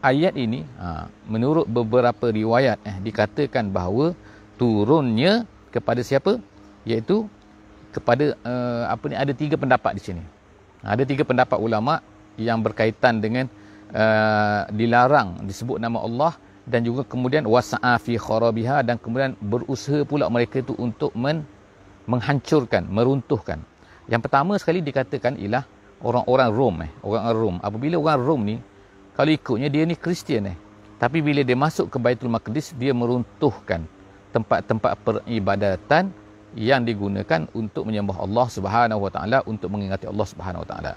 ayat 0.00 0.32
ini 0.36 0.64
ha, 0.80 1.08
menurut 1.28 1.68
beberapa 1.68 2.32
riwayat 2.32 2.80
eh, 2.84 2.96
dikatakan 3.04 3.68
bahawa 3.68 4.16
turunnya 4.56 5.44
kepada 5.68 6.00
siapa 6.00 6.40
iaitu 6.84 7.28
kepada 7.92 8.34
uh, 8.42 8.84
apa 8.90 9.04
ni 9.10 9.16
ada 9.16 9.32
tiga 9.32 9.56
pendapat 9.56 9.96
di 9.98 10.02
sini. 10.02 10.22
Ada 10.84 11.08
tiga 11.08 11.24
pendapat 11.24 11.56
ulama 11.56 12.04
yang 12.36 12.60
berkaitan 12.60 13.22
dengan 13.22 13.48
uh, 13.94 14.68
dilarang 14.68 15.44
disebut 15.48 15.80
nama 15.80 16.02
Allah 16.02 16.32
dan 16.68 16.84
juga 16.84 17.04
kemudian 17.04 17.44
wasa'a 17.44 17.96
fi 18.00 18.16
kharabiha 18.16 18.84
dan 18.84 18.96
kemudian 19.00 19.36
berusaha 19.40 20.04
pula 20.04 20.28
mereka 20.28 20.60
itu 20.60 20.76
untuk 20.76 21.12
men, 21.16 21.44
menghancurkan 22.04 22.84
meruntuhkan. 22.88 23.60
Yang 24.10 24.28
pertama 24.28 24.60
sekali 24.60 24.84
dikatakan 24.84 25.40
ialah 25.40 25.64
orang-orang 26.04 26.48
Rom 26.52 26.76
eh 26.84 26.90
orang 27.00 27.24
Rom. 27.32 27.56
Apabila 27.64 27.96
orang 27.96 28.20
Rom 28.20 28.40
ni 28.44 28.56
kalau 29.14 29.30
ikutnya 29.30 29.70
dia 29.70 29.86
ni 29.86 29.96
Kristian 29.96 30.50
eh. 30.50 30.56
Tapi 30.98 31.20
bila 31.20 31.44
dia 31.44 31.58
masuk 31.58 31.90
ke 31.90 31.98
Baitul 32.00 32.30
Maqdis, 32.32 32.72
dia 32.78 32.94
meruntuhkan 32.94 33.84
tempat-tempat 34.34 34.92
peribadatan 35.04 36.10
yang 36.54 36.86
digunakan 36.86 37.50
untuk 37.50 37.86
menyembah 37.86 38.22
Allah 38.22 38.46
Subhanahu 38.46 39.00
Wa 39.06 39.10
Taala 39.10 39.38
untuk 39.44 39.68
mengingati 39.74 40.06
Allah 40.06 40.26
Subhanahu 40.26 40.62
Wa 40.62 40.68
Taala. 40.70 40.92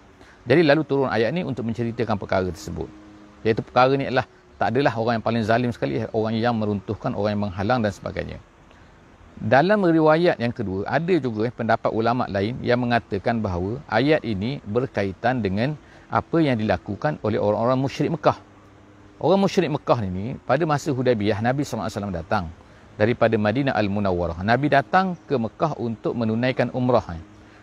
Jadi 0.47 0.61
lalu 0.63 0.81
turun 0.87 1.09
ayat 1.09 1.33
ni 1.33 1.43
untuk 1.43 1.65
menceritakan 1.67 2.15
perkara 2.15 2.47
tersebut. 2.47 2.87
Iaitu 3.43 3.65
perkara 3.65 3.91
ni 3.97 4.07
adalah 4.07 4.29
tak 4.57 4.73
adalah 4.73 4.93
orang 4.97 5.21
yang 5.21 5.25
paling 5.25 5.43
zalim 5.45 5.69
sekali, 5.69 6.01
orang 6.13 6.33
yang 6.37 6.55
meruntuhkan, 6.57 7.13
orang 7.13 7.37
yang 7.37 7.43
menghalang 7.49 7.79
dan 7.83 7.93
sebagainya. 7.93 8.39
Dalam 9.37 9.85
riwayat 9.85 10.41
yang 10.41 10.49
kedua, 10.49 10.81
ada 10.89 11.13
juga 11.21 11.45
eh, 11.45 11.53
pendapat 11.53 11.93
ulama 11.93 12.25
lain 12.25 12.57
yang 12.65 12.81
mengatakan 12.81 13.37
bahawa 13.37 13.77
ayat 13.85 14.25
ini 14.25 14.57
berkaitan 14.65 15.45
dengan 15.45 15.77
apa 16.09 16.41
yang 16.41 16.57
dilakukan 16.57 17.21
oleh 17.21 17.37
orang-orang 17.37 17.77
musyrik 17.77 18.09
Mekah. 18.17 18.41
Orang 19.21 19.45
musyrik 19.45 19.69
Mekah 19.69 19.99
ini 20.09 20.41
pada 20.41 20.65
masa 20.65 20.89
Hudaybiyah 20.89 21.37
Nabi 21.41 21.61
SAW 21.61 22.09
datang 22.09 22.49
daripada 22.97 23.37
Madinah 23.37 23.77
Al-Munawwarah. 23.77 24.41
Nabi 24.41 24.67
datang 24.73 25.13
ke 25.29 25.37
Mekah 25.37 25.77
untuk 25.77 26.17
menunaikan 26.17 26.73
umrah. 26.73 27.05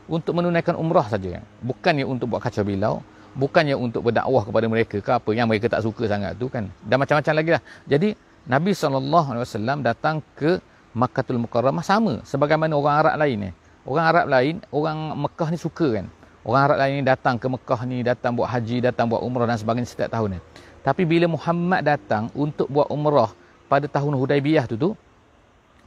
Untuk 0.07 0.38
menunaikan 0.38 0.79
umrah 0.79 1.11
saja. 1.11 1.43
Bukannya 1.61 2.07
untuk 2.07 2.31
buat 2.31 2.41
kacau 2.41 2.62
bilau, 2.62 3.03
bukannya 3.35 3.75
untuk 3.75 4.07
berdakwah 4.07 4.47
kepada 4.47 4.67
mereka 4.71 4.97
ke 5.03 5.11
apa 5.11 5.31
yang 5.35 5.50
mereka 5.50 5.67
tak 5.67 5.83
suka 5.83 6.07
sangat 6.07 6.38
tu 6.38 6.47
kan. 6.47 6.71
Dan 6.87 7.03
macam-macam 7.03 7.33
lagi 7.35 7.50
lah. 7.59 7.62
Jadi 7.85 8.09
Nabi 8.47 8.71
SAW 8.73 9.83
datang 9.83 10.23
ke 10.38 10.62
Makkahul 10.95 11.43
Mukarramah 11.43 11.83
sama 11.83 12.23
sebagaimana 12.23 12.79
orang 12.79 12.95
Arab 13.03 13.14
lain 13.19 13.37
ni. 13.49 13.50
Orang 13.85 14.05
Arab 14.07 14.26
lain, 14.31 14.62
orang 14.73 14.97
Mekah 15.19 15.49
ni 15.50 15.59
suka 15.59 16.00
kan. 16.00 16.07
Orang 16.45 16.61
Arab 16.71 16.76
lain 16.81 16.93
ni 17.00 17.05
datang 17.05 17.35
ke 17.41 17.47
Mekah 17.50 17.81
ni, 17.88 18.05
datang 18.07 18.33
buat 18.37 18.49
haji, 18.49 18.85
datang 18.85 19.11
buat 19.11 19.21
umrah 19.21 19.49
dan 19.49 19.59
sebagainya 19.59 19.88
setiap 19.88 20.12
tahun 20.12 20.37
ni. 20.37 20.41
Tapi 20.85 21.03
bila 21.09 21.26
Muhammad 21.29 21.81
datang 21.85 22.29
untuk 22.37 22.69
buat 22.69 22.88
umrah 22.93 23.33
pada 23.67 23.88
tahun 23.88 24.12
Hudaybiyah 24.21 24.69
tu 24.69 24.76
tu, 24.76 24.91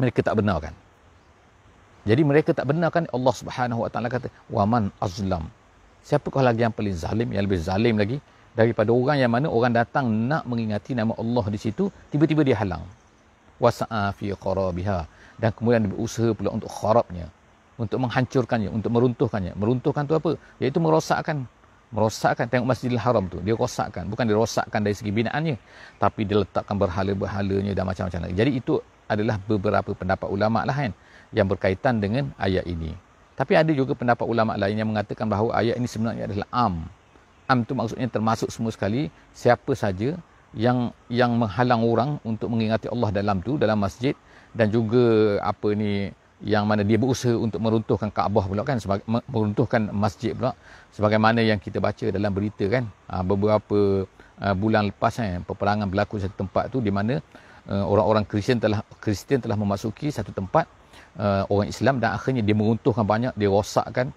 mereka 0.01 0.20
tak 0.27 0.36
benarkan. 0.39 0.74
Jadi 2.08 2.22
mereka 2.24 2.56
tak 2.56 2.66
benarkan 2.72 3.04
Allah 3.12 3.34
Subhanahu 3.36 3.84
Wa 3.84 3.89
Taala 3.92 4.08
kata, 4.08 4.27
"Waman 4.48 4.94
azlam." 5.04 5.51
Siapakah 6.08 6.39
lagi 6.39 6.63
yang 6.63 6.72
paling 6.72 6.96
zalim, 6.96 7.30
yang 7.36 7.44
lebih 7.44 7.60
zalim 7.60 8.00
lagi 8.00 8.18
daripada 8.56 8.89
orang 8.96 9.18
yang 9.20 9.32
mana 9.34 9.51
orang 9.51 9.75
datang 9.75 10.08
nak 10.08 10.48
mengingati 10.48 10.96
nama 10.96 11.12
Allah 11.20 11.46
di 11.51 11.60
situ, 11.60 11.92
tiba-tiba 12.13 12.48
dia 12.48 12.56
halang. 12.56 12.86
Wasa'a 13.60 14.16
fi 14.16 14.32
qarabiha 14.32 15.04
dan 15.42 15.50
kemudian 15.51 15.92
berusaha 15.92 16.32
pula 16.38 16.50
untuk 16.56 16.72
kharabnya 16.72 17.27
untuk 17.77 18.01
menghancurkannya, 18.04 18.70
untuk 18.74 18.89
meruntuhkannya. 18.89 19.54
Meruntuhkan 19.54 20.04
tu 20.10 20.18
apa? 20.18 20.34
Iaitu 20.58 20.82
merosakkan. 20.82 21.46
Merosakkan. 21.94 22.50
Tengok 22.50 22.68
Masjidil 22.74 23.00
Haram 23.00 23.30
tu. 23.30 23.38
Dia 23.46 23.54
rosakkan. 23.54 24.10
Bukan 24.10 24.25
dirosakkan 24.25 24.82
dari 24.82 24.98
segi 24.98 25.13
binaannya. 25.13 25.56
Tapi 26.01 26.25
dia 26.25 26.42
letakkan 26.42 26.75
berhala-berhalanya 26.75 27.77
dan 27.77 27.86
macam-macam 27.86 28.20
lagi. 28.27 28.36
Jadi 28.36 28.51
itu 28.58 28.82
adalah 29.08 29.40
beberapa 29.48 29.92
pendapat 29.96 30.28
ulama' 30.28 30.64
lah 30.68 30.76
kan. 30.76 30.92
Yang 31.36 31.48
berkaitan 31.56 32.00
dengan 32.00 32.32
ayat 32.40 32.64
ini. 32.68 32.96
Tapi 33.38 33.54
ada 33.54 33.70
juga 33.70 33.94
pendapat 33.94 34.26
ulama' 34.26 34.58
lain 34.58 34.76
yang 34.80 34.90
mengatakan 34.90 35.30
bahawa 35.30 35.56
ayat 35.60 35.76
ini 35.78 35.88
sebenarnya 35.88 36.26
adalah 36.26 36.48
am. 36.50 36.76
Am 37.48 37.60
tu 37.64 37.78
maksudnya 37.78 38.08
termasuk 38.10 38.50
semua 38.52 38.74
sekali 38.74 39.14
siapa 39.32 39.72
saja 39.78 40.18
yang 40.58 40.90
yang 41.12 41.38
menghalang 41.38 41.86
orang 41.86 42.10
untuk 42.26 42.50
mengingati 42.50 42.90
Allah 42.90 43.14
dalam 43.14 43.38
tu 43.46 43.62
dalam 43.62 43.78
masjid 43.78 44.18
dan 44.58 44.74
juga 44.74 45.38
apa 45.44 45.70
ni 45.78 46.10
yang 46.42 46.70
mana 46.70 46.86
dia 46.86 47.02
berusaha 47.02 47.34
untuk 47.34 47.58
meruntuhkan 47.58 48.14
Kaabah 48.14 48.46
pula 48.46 48.62
kan 48.62 48.78
sebagai 48.78 49.06
meruntuhkan 49.10 49.90
masjid 49.90 50.38
pula 50.38 50.54
sebagaimana 50.94 51.42
yang 51.42 51.58
kita 51.58 51.82
baca 51.82 52.06
dalam 52.14 52.30
berita 52.34 52.66
kan 52.70 52.86
ah, 53.10 53.26
beberapa 53.26 54.06
ah, 54.38 54.54
bulan 54.54 54.94
lepas 54.94 55.18
kan 55.18 55.42
peperangan 55.46 55.90
berlaku 55.90 56.22
di 56.22 56.30
satu 56.30 56.46
tempat 56.46 56.70
tu 56.70 56.78
di 56.82 56.94
mana 56.94 57.22
ah, 57.68 57.86
orang-orang 57.86 58.24
Kristian 58.24 58.58
telah 58.64 58.82
Kristian 59.04 59.40
telah 59.44 59.58
memasuki 59.60 60.10
satu 60.10 60.32
tempat 60.32 60.68
orang 61.50 61.66
Islam 61.66 61.98
dan 61.98 62.14
akhirnya 62.14 62.46
dia 62.46 62.54
meruntuhkan 62.54 63.02
banyak 63.02 63.34
dia 63.34 63.50
rosakkan 63.50 64.14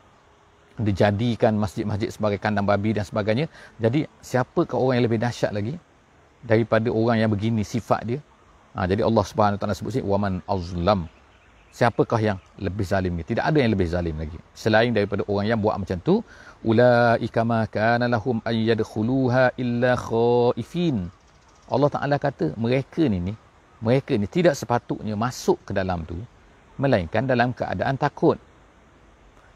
dijadikan 0.80 1.52
masjid-masjid 1.60 2.08
sebagai 2.08 2.40
kandang 2.40 2.64
babi 2.64 2.96
dan 2.96 3.04
sebagainya. 3.04 3.46
Jadi 3.76 4.08
siapakah 4.24 4.76
orang 4.80 5.00
yang 5.00 5.06
lebih 5.06 5.20
dahsyat 5.20 5.52
lagi 5.52 5.76
daripada 6.40 6.88
orang 6.88 7.20
yang 7.20 7.30
begini 7.30 7.62
sifat 7.62 8.00
dia? 8.08 8.20
Ha, 8.74 8.86
jadi 8.88 9.02
Allah 9.04 9.24
Subhanahu 9.26 9.58
Taala 9.60 9.76
sebut 9.76 9.92
sini 9.92 10.06
waman 10.08 10.40
azlam. 10.48 11.06
Siapakah 11.70 12.18
yang 12.18 12.38
lebih 12.58 12.82
zalim 12.82 13.14
ni 13.14 13.22
tidak 13.22 13.46
ada 13.46 13.58
yang 13.62 13.70
lebih 13.70 13.86
zalim 13.86 14.16
lagi. 14.18 14.38
Selain 14.58 14.90
daripada 14.90 15.22
orang 15.30 15.46
yang 15.46 15.60
buat 15.62 15.78
macam 15.78 16.02
tu 16.02 16.18
ulaika 16.66 17.46
ma 17.46 17.62
kana 17.70 18.10
lahum 18.10 18.42
ay 18.42 18.74
yadkhuluha 18.74 19.54
illa 19.54 19.94
khaifin 19.94 21.06
Allah 21.70 21.88
Taala 21.88 22.16
kata 22.18 22.52
mereka 22.58 23.06
ni 23.06 23.18
ni 23.30 23.34
mereka 23.80 24.12
ni 24.18 24.26
tidak 24.26 24.58
sepatutnya 24.58 25.14
masuk 25.14 25.62
ke 25.64 25.72
dalam 25.72 26.02
tu 26.04 26.18
melainkan 26.76 27.24
dalam 27.24 27.54
keadaan 27.54 27.96
takut 27.96 28.36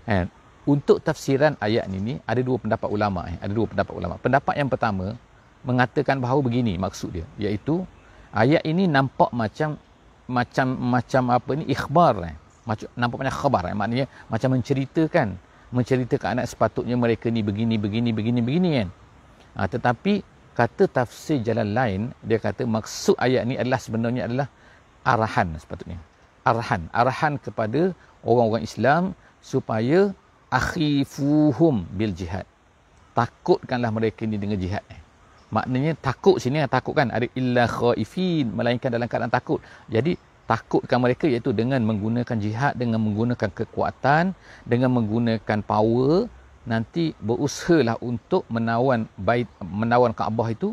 And, 0.04 0.28
untuk 0.68 1.00
tafsiran 1.00 1.56
ayat 1.60 1.88
ni 1.88 1.96
ni 2.00 2.14
ada 2.24 2.40
dua 2.44 2.60
pendapat 2.60 2.88
ulama 2.88 3.24
eh. 3.28 3.36
ada 3.40 3.52
dua 3.52 3.68
pendapat 3.68 3.92
ulama 3.96 4.14
pendapat 4.20 4.54
yang 4.56 4.68
pertama 4.68 5.16
mengatakan 5.64 6.20
bahawa 6.20 6.40
begini 6.44 6.76
maksud 6.76 7.12
dia 7.12 7.26
iaitu 7.40 7.84
ayat 8.32 8.60
ini 8.64 8.84
nampak 8.88 9.32
macam 9.32 9.80
macam 10.28 10.66
macam 10.76 11.22
apa 11.32 11.50
ni 11.56 11.64
ikhbar 11.68 12.14
eh. 12.24 12.36
macam 12.64 12.88
nampak 12.96 13.16
macam 13.24 13.34
khabar 13.36 13.62
eh. 13.68 13.76
maknanya 13.76 14.06
macam 14.28 14.56
menceritakan 14.56 15.36
menceritakan 15.72 16.28
anak 16.40 16.46
sepatutnya 16.48 16.96
mereka 16.96 17.28
ni 17.28 17.40
begini 17.44 17.76
begini 17.76 18.10
begini 18.12 18.40
begini 18.40 18.68
kan 18.80 18.88
ha, 19.56 19.66
tetapi 19.68 20.20
kata 20.58 20.86
tafsir 20.96 21.38
jalan 21.46 21.68
lain 21.78 22.00
dia 22.22 22.38
kata 22.38 22.62
maksud 22.76 23.18
ayat 23.18 23.42
ni 23.48 23.54
adalah 23.60 23.80
sebenarnya 23.82 24.22
adalah 24.30 24.48
arahan 25.04 25.48
sepatutnya. 25.58 25.98
Arahan. 26.46 26.82
Arahan 26.92 27.34
kepada 27.40 27.92
orang-orang 28.24 28.64
Islam 28.64 29.02
supaya 29.40 30.14
akhifuhum 30.48 31.84
bil 31.98 32.14
jihad. 32.14 32.46
Takutkanlah 33.18 33.90
mereka 33.94 34.22
ni 34.26 34.36
dengan 34.40 34.58
jihad 34.58 34.84
maknanya 35.54 35.92
takut 36.02 36.42
sini 36.42 36.66
takut 36.66 36.94
kan 36.98 37.14
ada 37.14 37.26
illa 37.38 37.64
khaifin 37.70 38.50
melainkan 38.50 38.90
dalam 38.90 39.06
keadaan 39.06 39.30
takut. 39.30 39.62
Jadi 39.86 40.18
takutkan 40.50 40.98
mereka 40.98 41.30
iaitu 41.30 41.54
dengan 41.54 41.80
menggunakan 41.86 42.36
jihad 42.42 42.74
dengan 42.74 42.98
menggunakan 43.06 43.50
kekuatan 43.54 44.34
dengan 44.66 44.90
menggunakan 44.92 45.58
power 45.62 46.26
nanti 46.64 47.12
berusahalah 47.20 48.00
untuk 48.00 48.48
menawan 48.48 49.04
bait 49.20 49.48
menawan 49.60 50.16
Kaabah 50.16 50.48
itu 50.52 50.72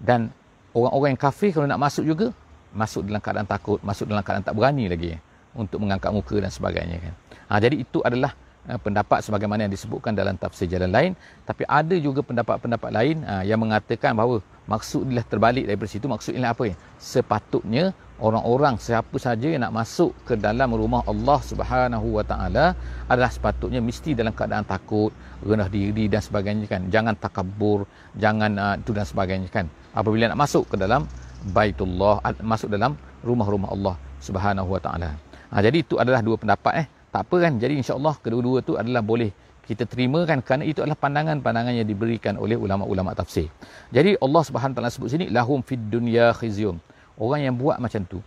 dan 0.00 0.28
orang-orang 0.76 1.16
yang 1.16 1.20
kafir 1.20 1.50
kalau 1.52 1.66
nak 1.68 1.80
masuk 1.80 2.04
juga 2.04 2.32
masuk 2.70 3.08
dalam 3.08 3.18
keadaan 3.18 3.48
takut 3.48 3.80
masuk 3.80 4.06
dalam 4.06 4.20
keadaan 4.20 4.44
tak 4.44 4.54
berani 4.54 4.84
lagi 4.86 5.16
untuk 5.56 5.82
mengangkat 5.82 6.12
muka 6.14 6.36
dan 6.38 6.52
sebagainya 6.52 7.02
kan. 7.02 7.14
Ha, 7.50 7.58
jadi 7.58 7.82
itu 7.82 7.98
adalah 8.06 8.30
Eh, 8.68 8.76
pendapat 8.76 9.24
sebagaimana 9.24 9.64
yang 9.64 9.72
disebutkan 9.72 10.12
dalam 10.12 10.36
tafsir 10.36 10.68
jalan 10.68 10.92
lain. 10.92 11.12
Tapi 11.48 11.64
ada 11.64 11.96
juga 11.96 12.20
pendapat-pendapat 12.20 12.90
lain 12.92 13.16
uh, 13.24 13.40
yang 13.40 13.56
mengatakan 13.56 14.12
bahawa 14.12 14.44
maksud 14.68 15.08
dia 15.08 15.24
terbalik 15.24 15.64
daripada 15.64 15.88
situ. 15.88 16.04
Maksud 16.04 16.36
ialah 16.36 16.52
apa? 16.52 16.68
Ya 16.68 16.76
sepatutnya 17.00 17.96
orang-orang 18.20 18.76
siapa 18.76 19.16
saja 19.16 19.48
yang 19.48 19.64
nak 19.64 19.74
masuk 19.74 20.12
ke 20.28 20.36
dalam 20.36 20.70
rumah 20.76 21.00
Allah 21.08 21.38
Subhanahu 21.40 22.20
Wa 22.20 22.24
Taala 22.24 22.76
adalah 23.08 23.30
sepatutnya 23.32 23.80
mesti 23.80 24.12
dalam 24.12 24.36
keadaan 24.36 24.64
takut, 24.68 25.10
rendah 25.42 25.68
diri 25.72 26.06
dan 26.06 26.20
sebagainya 26.20 26.68
kan. 26.68 26.86
Jangan 26.92 27.16
takabur, 27.16 27.88
jangan 28.14 28.52
uh, 28.60 28.74
itu 28.76 28.92
dan 28.92 29.06
sebagainya 29.08 29.48
kan. 29.48 29.66
Apabila 29.96 30.30
nak 30.30 30.38
masuk 30.38 30.68
ke 30.70 30.76
dalam 30.76 31.08
Baitullah, 31.40 32.20
masuk 32.44 32.68
dalam 32.68 32.94
rumah-rumah 33.24 33.72
Allah 33.72 33.94
Subhanahu 34.20 34.68
Wa 34.76 34.80
Taala. 34.84 35.10
Ha, 35.50 35.64
jadi 35.64 35.82
itu 35.82 35.96
adalah 35.96 36.20
dua 36.20 36.36
pendapat 36.36 36.84
eh. 36.84 36.86
Tak 37.10 37.26
apa 37.26 37.36
kan. 37.42 37.52
Jadi 37.58 37.82
insya-Allah 37.82 38.14
kedua-dua 38.22 38.62
tu 38.62 38.78
adalah 38.78 39.02
boleh 39.02 39.34
kita 39.70 39.86
terima 39.86 40.26
kan 40.26 40.42
kerana 40.42 40.66
itu 40.66 40.82
adalah 40.82 40.98
pandangan-pandangan 40.98 41.74
yang 41.78 41.86
diberikan 41.86 42.34
oleh 42.42 42.58
ulama-ulama 42.58 43.14
tafsir. 43.14 43.46
Jadi 43.94 44.18
Allah 44.18 44.42
Subhanahu 44.42 44.74
taala 44.74 44.90
sebut 44.90 45.14
sini 45.14 45.30
lahum 45.30 45.62
fid 45.62 45.78
dunya 45.78 46.34
khizyun. 46.34 46.82
Orang 47.20 47.44
yang 47.44 47.52
buat 47.52 47.76
macam 47.76 48.00
tu, 48.08 48.24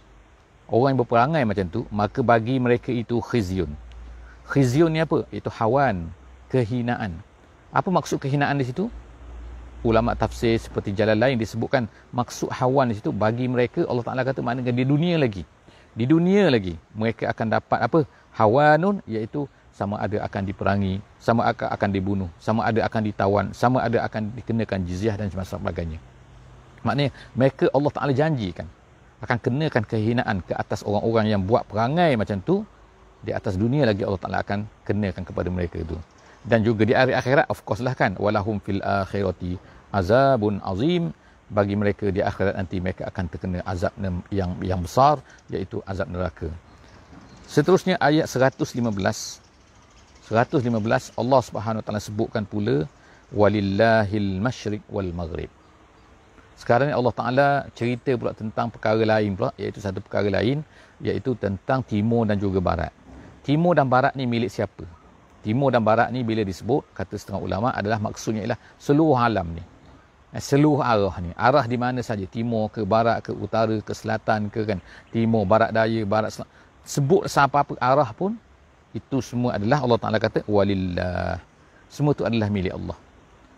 orang 0.69 0.93
yang 0.93 0.99
berperangai 1.01 1.43
macam 1.49 1.65
tu, 1.65 1.81
maka 1.89 2.21
bagi 2.21 2.61
mereka 2.61 2.93
itu 2.93 3.17
khizyun. 3.17 3.73
Khizyun 4.45 4.93
ni 4.93 5.01
apa? 5.01 5.25
Itu 5.33 5.49
hawan, 5.49 6.13
kehinaan. 6.53 7.17
Apa 7.73 7.89
maksud 7.89 8.21
kehinaan 8.21 8.61
di 8.61 8.69
situ? 8.69 8.93
Ulama 9.81 10.13
tafsir 10.13 10.61
seperti 10.61 10.93
jalan 10.93 11.17
lain 11.17 11.41
disebutkan 11.41 11.89
maksud 12.13 12.53
hawan 12.53 12.93
di 12.93 13.01
situ 13.01 13.09
bagi 13.09 13.49
mereka 13.49 13.83
Allah 13.89 14.05
Taala 14.05 14.21
kata 14.21 14.45
maknanya 14.45 14.69
di 14.69 14.85
dunia 14.85 15.17
lagi. 15.17 15.41
Di 15.97 16.05
dunia 16.05 16.53
lagi 16.53 16.77
mereka 16.93 17.33
akan 17.33 17.47
dapat 17.49 17.79
apa? 17.81 17.99
Hawanun 18.37 19.01
iaitu 19.09 19.49
sama 19.73 19.97
ada 19.97 20.21
akan 20.21 20.41
diperangi, 20.45 21.01
sama 21.17 21.49
ada 21.49 21.65
akan 21.73 21.89
dibunuh, 21.89 22.29
sama 22.37 22.61
ada 22.69 22.85
akan 22.85 23.01
ditawan, 23.09 23.45
sama 23.57 23.81
ada 23.81 24.05
akan 24.05 24.37
dikenakan 24.37 24.85
jizyah 24.85 25.17
dan 25.17 25.33
sebagainya. 25.33 25.97
Maknanya 26.85 27.09
mereka 27.33 27.65
Allah 27.73 27.91
Taala 27.91 28.13
janjikan 28.13 28.69
akan 29.23 29.37
kenakan 29.39 29.83
kehinaan 29.87 30.37
ke 30.43 30.51
atas 30.51 30.83
orang-orang 30.83 31.31
yang 31.31 31.41
buat 31.47 31.63
perangai 31.71 32.19
macam 32.19 32.43
tu 32.43 32.55
di 33.23 33.31
atas 33.31 33.55
dunia 33.55 33.87
lagi 33.87 34.03
Allah 34.03 34.19
Taala 34.19 34.39
akan 34.43 34.59
kenakan 34.83 35.23
kepada 35.23 35.47
mereka 35.47 35.79
itu. 35.79 35.95
Dan 36.43 36.59
juga 36.67 36.83
di 36.83 36.91
hari 36.91 37.15
akhirat 37.15 37.47
of 37.47 37.63
course 37.63 37.79
lah 37.79 37.95
kan 37.95 38.19
walahum 38.19 38.59
fil 38.59 38.83
akhirati 38.83 39.55
azabun 39.95 40.59
azim 40.59 41.15
bagi 41.47 41.75
mereka 41.79 42.11
di 42.11 42.19
akhirat 42.19 42.59
nanti 42.59 42.83
mereka 42.83 43.07
akan 43.07 43.25
terkena 43.31 43.59
azab 43.63 43.95
yang 44.27 44.51
yang 44.59 44.81
besar 44.83 45.23
iaitu 45.47 45.79
azab 45.87 46.11
neraka. 46.11 46.51
Seterusnya 47.47 47.95
ayat 48.03 48.27
115 48.27 48.75
115 50.27 51.15
Allah 51.21 51.41
Subhanahu 51.47 51.83
Taala 51.85 52.03
sebutkan 52.03 52.43
pula 52.43 52.83
walillahil 53.31 54.43
masyriq 54.43 54.83
wal 54.91 55.11
maghrib. 55.15 55.51
Sekarang 56.53 56.89
ni 56.89 56.95
Allah 56.95 57.13
Taala 57.15 57.47
cerita 57.73 58.13
pula 58.13 58.31
tentang 58.31 58.69
perkara 58.69 59.01
lain 59.01 59.33
pula 59.33 59.49
iaitu 59.57 59.81
satu 59.81 59.99
perkara 59.99 60.29
lain 60.29 60.61
iaitu 61.01 61.33
tentang 61.35 61.81
timur 61.83 62.23
dan 62.29 62.37
juga 62.37 62.61
barat. 62.61 62.93
Timur 63.43 63.75
dan 63.75 63.91
barat 63.91 64.15
ni 64.15 64.23
milik 64.23 64.53
siapa? 64.53 64.85
Timur 65.43 65.75
dan 65.75 65.83
barat 65.83 66.07
ni 66.15 66.23
bila 66.23 66.45
disebut 66.47 66.87
kata 66.95 67.19
setengah 67.19 67.41
ulama 67.43 67.69
adalah 67.75 67.99
maksudnya 67.99 68.47
ialah 68.47 68.59
seluruh 68.79 69.19
alam 69.19 69.51
ni. 69.51 69.63
Eh, 70.33 70.41
seluruh 70.41 70.81
arah 70.81 71.13
ni. 71.21 71.29
Arah 71.37 71.65
di 71.69 71.77
mana 71.77 72.01
saja 72.01 72.25
timur 72.25 72.73
ke 72.73 72.81
barat 72.81 73.21
ke 73.21 73.29
utara 73.29 73.77
ke 73.83 73.93
selatan 73.93 74.49
ke 74.49 74.65
kan. 74.65 74.79
Timur, 75.13 75.45
barat 75.45 75.69
daya, 75.69 76.01
barat 76.09 76.33
selatan. 76.33 76.49
Sebut 76.81 77.29
siapa-apa 77.29 77.77
arah 77.77 78.09
pun 78.17 78.33
itu 78.97 79.21
semua 79.21 79.61
adalah 79.61 79.85
Allah 79.85 79.99
Taala 80.01 80.17
kata 80.17 80.41
walillah. 80.49 81.37
Semua 81.85 82.17
itu 82.17 82.25
adalah 82.25 82.49
milik 82.49 82.73
Allah. 82.73 82.97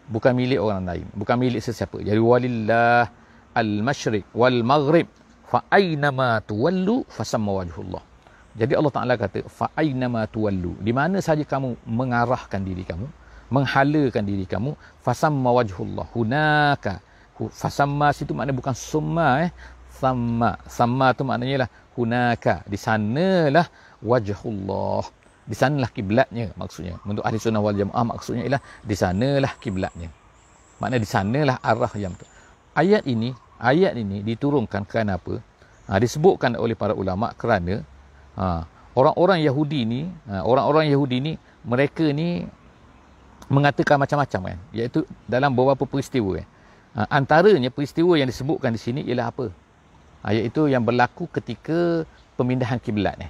Bukan 0.05 0.38
milik 0.38 0.62
orang 0.62 0.85
lain, 0.85 1.05
bukan 1.17 1.35
milik 1.41 1.65
sesiapa. 1.65 1.97
Jadi 2.05 2.21
walillah 2.21 3.09
al-masyriq 3.57 4.29
wal 4.38 4.62
maghrib 4.62 5.09
fa 5.50 5.65
aina 5.74 6.13
ma 6.13 6.38
tuwallu 6.45 7.05
fasamma 7.09 7.63
wajhullah. 7.63 8.03
Jadi 8.55 8.77
Allah 8.77 8.93
Taala 8.93 9.13
kata 9.17 9.50
fa 9.50 9.74
aina 9.74 10.05
ma 10.05 10.29
tuwallu. 10.29 10.77
Di 10.79 10.93
mana 10.93 11.19
saja 11.25 11.41
kamu 11.41 11.89
mengarahkan 11.89 12.62
diri 12.62 12.85
kamu, 12.85 13.07
menghalakan 13.50 14.24
diri 14.24 14.45
kamu, 14.45 14.77
fasamma 15.01 15.50
wajhullah. 15.57 16.05
Hunaka 16.13 17.01
fasamma 17.51 18.15
situ 18.15 18.31
makna 18.31 18.55
bukan 18.55 18.75
summa 18.75 19.43
eh. 19.43 19.51
Sama, 19.95 20.60
sama 20.67 21.15
tu 21.15 21.23
maknanya 21.23 21.63
lah 21.65 21.69
hunaka 21.95 22.67
di 22.67 22.75
sanalah 22.75 23.71
wajhullah 24.03 25.08
di 25.45 25.55
sanalah 25.55 25.89
kiblatnya 25.93 26.51
maksudnya. 26.58 26.97
Untuk 27.05 27.21
ahli 27.21 27.38
sunnah 27.38 27.62
wal 27.62 27.77
jamaah 27.77 28.05
maksudnya 28.17 28.43
ialah 28.49 28.62
di 28.81 28.95
sanalah 28.97 29.53
kiblatnya. 29.62 30.10
Makna 30.81 30.97
di 30.97 31.08
sanalah 31.08 31.62
arah 31.62 31.93
yang 31.95 32.17
tu. 32.17 32.25
Ayat 32.75 33.05
ini 33.05 33.31
ayat 33.62 33.95
ini 33.95 34.25
diturunkan 34.25 34.84
kerana 34.89 35.21
apa? 35.21 35.39
Ha, 35.86 36.01
disebutkan 36.01 36.58
oleh 36.58 36.73
para 36.73 36.97
ulama 36.97 37.29
kerana 37.38 37.86
ha, 38.36 38.65
orang-orang 38.97 39.45
Yahudi 39.45 39.86
ni 39.86 40.01
ha, 40.25 40.41
orang-orang 40.41 40.89
Yahudi 40.89 41.17
ni 41.21 41.34
mereka 41.62 42.03
ni 42.10 42.49
mengatakan 43.45 44.01
macam-macam 44.01 44.41
kan. 44.51 44.58
Iaitu 44.73 45.05
dalam 45.29 45.53
beberapa 45.53 45.86
peristiwa 45.86 46.41
kan. 46.41 46.47
Ha, 46.97 46.99
antaranya 47.21 47.69
peristiwa 47.69 48.17
yang 48.17 48.25
disebutkan 48.25 48.73
di 48.73 48.81
sini 48.81 49.01
ialah 49.05 49.29
apa? 49.29 49.53
Ha, 50.25 50.34
iaitu 50.34 50.65
yang 50.65 50.81
berlaku 50.81 51.29
ketika 51.29 52.03
pemindahan 52.34 52.81
kiblat 52.81 53.15
ni 53.21 53.29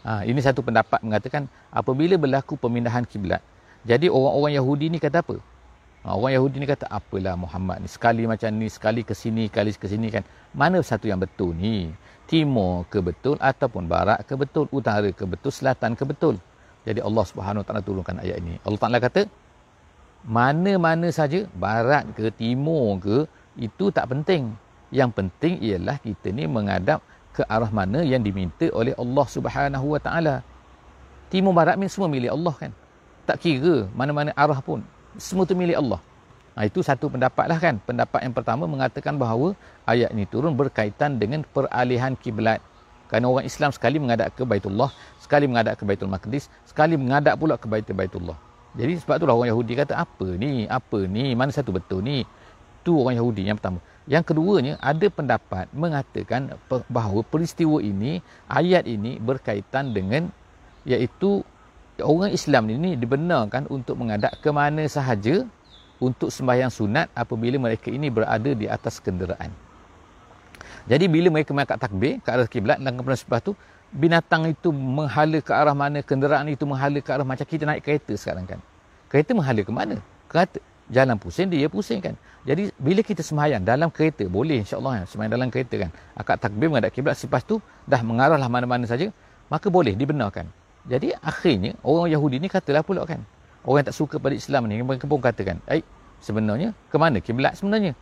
Ha, 0.00 0.24
ini 0.24 0.40
satu 0.40 0.64
pendapat 0.64 1.04
mengatakan 1.04 1.44
apabila 1.68 2.16
berlaku 2.16 2.56
pemindahan 2.56 3.04
kiblat, 3.04 3.44
jadi 3.84 4.08
orang-orang 4.08 4.56
Yahudi 4.56 4.86
ni 4.88 4.96
kata 4.96 5.20
apa? 5.20 5.36
Ha, 6.00 6.16
orang 6.16 6.32
Yahudi 6.32 6.56
ni 6.56 6.66
kata 6.68 6.88
apalah 6.88 7.36
Muhammad 7.36 7.84
ni 7.84 7.88
sekali 7.88 8.24
macam 8.24 8.48
ni, 8.56 8.72
sekali 8.72 9.04
ke 9.04 9.12
sini, 9.12 9.52
kali 9.52 9.76
ke 9.76 9.84
sini 9.84 10.08
kan. 10.08 10.24
Mana 10.56 10.80
satu 10.80 11.04
yang 11.04 11.20
betul 11.20 11.52
ni? 11.52 11.92
Timur 12.24 12.88
ke 12.88 13.04
betul 13.04 13.36
ataupun 13.36 13.84
barat 13.84 14.24
ke 14.24 14.32
betul, 14.38 14.64
utara 14.72 15.10
ke 15.12 15.28
betul, 15.28 15.52
selatan 15.52 15.92
ke 15.92 16.08
betul. 16.08 16.40
Jadi 16.88 17.04
Allah 17.04 17.24
Subhanahu 17.28 17.60
Taala 17.66 17.84
turunkan 17.84 18.16
ayat 18.24 18.40
ini. 18.40 18.56
Allah 18.64 18.80
Taala 18.80 18.98
kata 19.02 19.28
mana-mana 20.24 21.08
saja 21.12 21.44
barat 21.52 22.08
ke 22.16 22.32
timur 22.32 22.96
ke 23.04 23.28
itu 23.60 23.92
tak 23.92 24.08
penting. 24.08 24.56
Yang 24.88 25.10
penting 25.12 25.54
ialah 25.60 26.00
kita 26.00 26.32
ni 26.32 26.48
menghadap 26.48 27.04
ke 27.40 27.42
arah 27.48 27.72
mana 27.72 28.04
yang 28.04 28.20
diminta 28.20 28.68
oleh 28.76 28.92
Allah 29.00 29.26
Subhanahu 29.26 29.96
Wa 29.96 30.00
Taala. 30.04 30.44
Timur 31.32 31.56
barat 31.56 31.80
ni 31.80 31.88
semua 31.88 32.12
milik 32.12 32.28
Allah 32.28 32.52
kan. 32.52 32.72
Tak 33.24 33.40
kira 33.40 33.88
mana-mana 33.96 34.36
arah 34.36 34.60
pun. 34.60 34.84
Semua 35.16 35.48
tu 35.48 35.56
milik 35.56 35.80
Allah. 35.80 36.00
Ha, 36.52 36.68
itu 36.68 36.84
satu 36.84 37.08
pendapat 37.08 37.48
lah 37.48 37.56
kan. 37.56 37.80
Pendapat 37.80 38.20
yang 38.20 38.36
pertama 38.36 38.68
mengatakan 38.68 39.16
bahawa 39.16 39.56
ayat 39.88 40.12
ini 40.12 40.28
turun 40.28 40.52
berkaitan 40.52 41.16
dengan 41.16 41.40
peralihan 41.48 42.12
kiblat. 42.12 42.60
Kerana 43.08 43.26
orang 43.32 43.48
Islam 43.48 43.72
sekali 43.72 43.96
mengadap 43.96 44.36
ke 44.36 44.44
Baitullah, 44.44 44.92
sekali 45.18 45.48
mengadap 45.48 45.80
ke 45.80 45.82
Baitul 45.82 46.12
Maqdis, 46.12 46.46
sekali 46.62 46.94
mengadap 46.94 47.40
pula 47.40 47.58
ke 47.58 47.66
Baitul 47.66 47.96
Baitullah. 47.96 48.38
Jadi 48.78 49.02
sebab 49.02 49.18
itulah 49.18 49.34
orang 49.34 49.50
Yahudi 49.50 49.72
kata, 49.74 49.98
apa 49.98 50.28
ni? 50.38 50.68
Apa 50.70 51.02
ni? 51.10 51.34
Mana 51.34 51.50
satu 51.50 51.74
betul 51.74 52.06
ni? 52.06 52.22
Itu 52.82 53.02
orang 53.02 53.18
Yahudi 53.18 53.50
yang 53.50 53.58
pertama. 53.58 53.82
Yang 54.08 54.32
keduanya 54.32 54.74
ada 54.80 55.06
pendapat 55.12 55.68
mengatakan 55.76 56.56
bahawa 56.88 57.20
peristiwa 57.20 57.84
ini 57.84 58.24
ayat 58.48 58.88
ini 58.88 59.20
berkaitan 59.20 59.92
dengan 59.92 60.32
iaitu 60.88 61.44
orang 62.00 62.32
Islam 62.32 62.72
ini 62.72 62.96
dibenarkan 62.96 63.68
untuk 63.68 64.00
mengadap 64.00 64.32
ke 64.40 64.48
mana 64.48 64.88
sahaja 64.88 65.44
untuk 66.00 66.32
sembahyang 66.32 66.72
sunat 66.72 67.12
apabila 67.12 67.60
mereka 67.60 67.92
ini 67.92 68.08
berada 68.08 68.56
di 68.56 68.64
atas 68.64 68.96
kenderaan. 68.98 69.52
Jadi 70.88 71.04
bila 71.12 71.28
mereka 71.28 71.52
mengangkat 71.52 71.76
takbir 71.76 72.12
ke 72.24 72.28
arah 72.32 72.48
kiblat 72.48 72.80
dan 72.80 72.96
kemudian 72.96 73.20
sebab 73.20 73.38
tu 73.44 73.52
binatang 73.92 74.48
itu 74.48 74.72
menghala 74.72 75.44
ke 75.44 75.52
arah 75.52 75.76
mana 75.76 76.00
kenderaan 76.00 76.48
itu 76.48 76.64
menghala 76.64 76.98
ke 77.04 77.10
arah 77.12 77.26
macam 77.26 77.44
kita 77.44 77.68
naik 77.68 77.84
kereta 77.84 78.16
sekarang 78.16 78.48
kan. 78.48 78.58
Kereta 79.12 79.36
menghala 79.36 79.60
ke 79.60 79.72
mana? 79.74 80.00
Kereta 80.30 80.56
jalan 80.90 81.16
pusing 81.16 81.48
dia 81.48 81.70
pusing 81.70 82.02
kan. 82.02 82.18
Jadi 82.42 82.74
bila 82.76 83.00
kita 83.00 83.22
sembahyang 83.22 83.62
dalam 83.62 83.88
kereta 83.94 84.26
boleh 84.26 84.60
insya-Allah 84.66 85.02
ya, 85.02 85.04
sembahyang 85.06 85.32
dalam 85.32 85.48
kereta 85.48 85.74
kan. 85.78 85.90
Akad 86.18 86.36
takbir 86.42 86.66
menghadap 86.68 86.90
kiblat 86.90 87.14
selepas 87.14 87.46
tu 87.46 87.62
dah 87.86 88.02
mengarahlah 88.02 88.50
mana-mana 88.50 88.84
saja 88.84 89.08
maka 89.48 89.70
boleh 89.70 89.94
dibenarkan. 89.94 90.46
Jadi 90.90 91.14
akhirnya 91.22 91.78
orang 91.86 92.10
Yahudi 92.10 92.42
ni 92.42 92.50
katalah 92.50 92.82
pula 92.82 93.06
kan. 93.06 93.22
Orang 93.62 93.84
yang 93.84 93.88
tak 93.92 93.98
suka 93.98 94.16
pada 94.16 94.34
Islam 94.34 94.66
ni 94.66 94.80
mereka 94.80 95.04
pun 95.04 95.20
katakan, 95.20 95.60
"Eh, 95.68 95.84
sebenarnya 96.24 96.72
ke 96.88 96.96
mana 96.96 97.20
kiblat 97.20 97.54
sebenarnya?" 97.60 97.92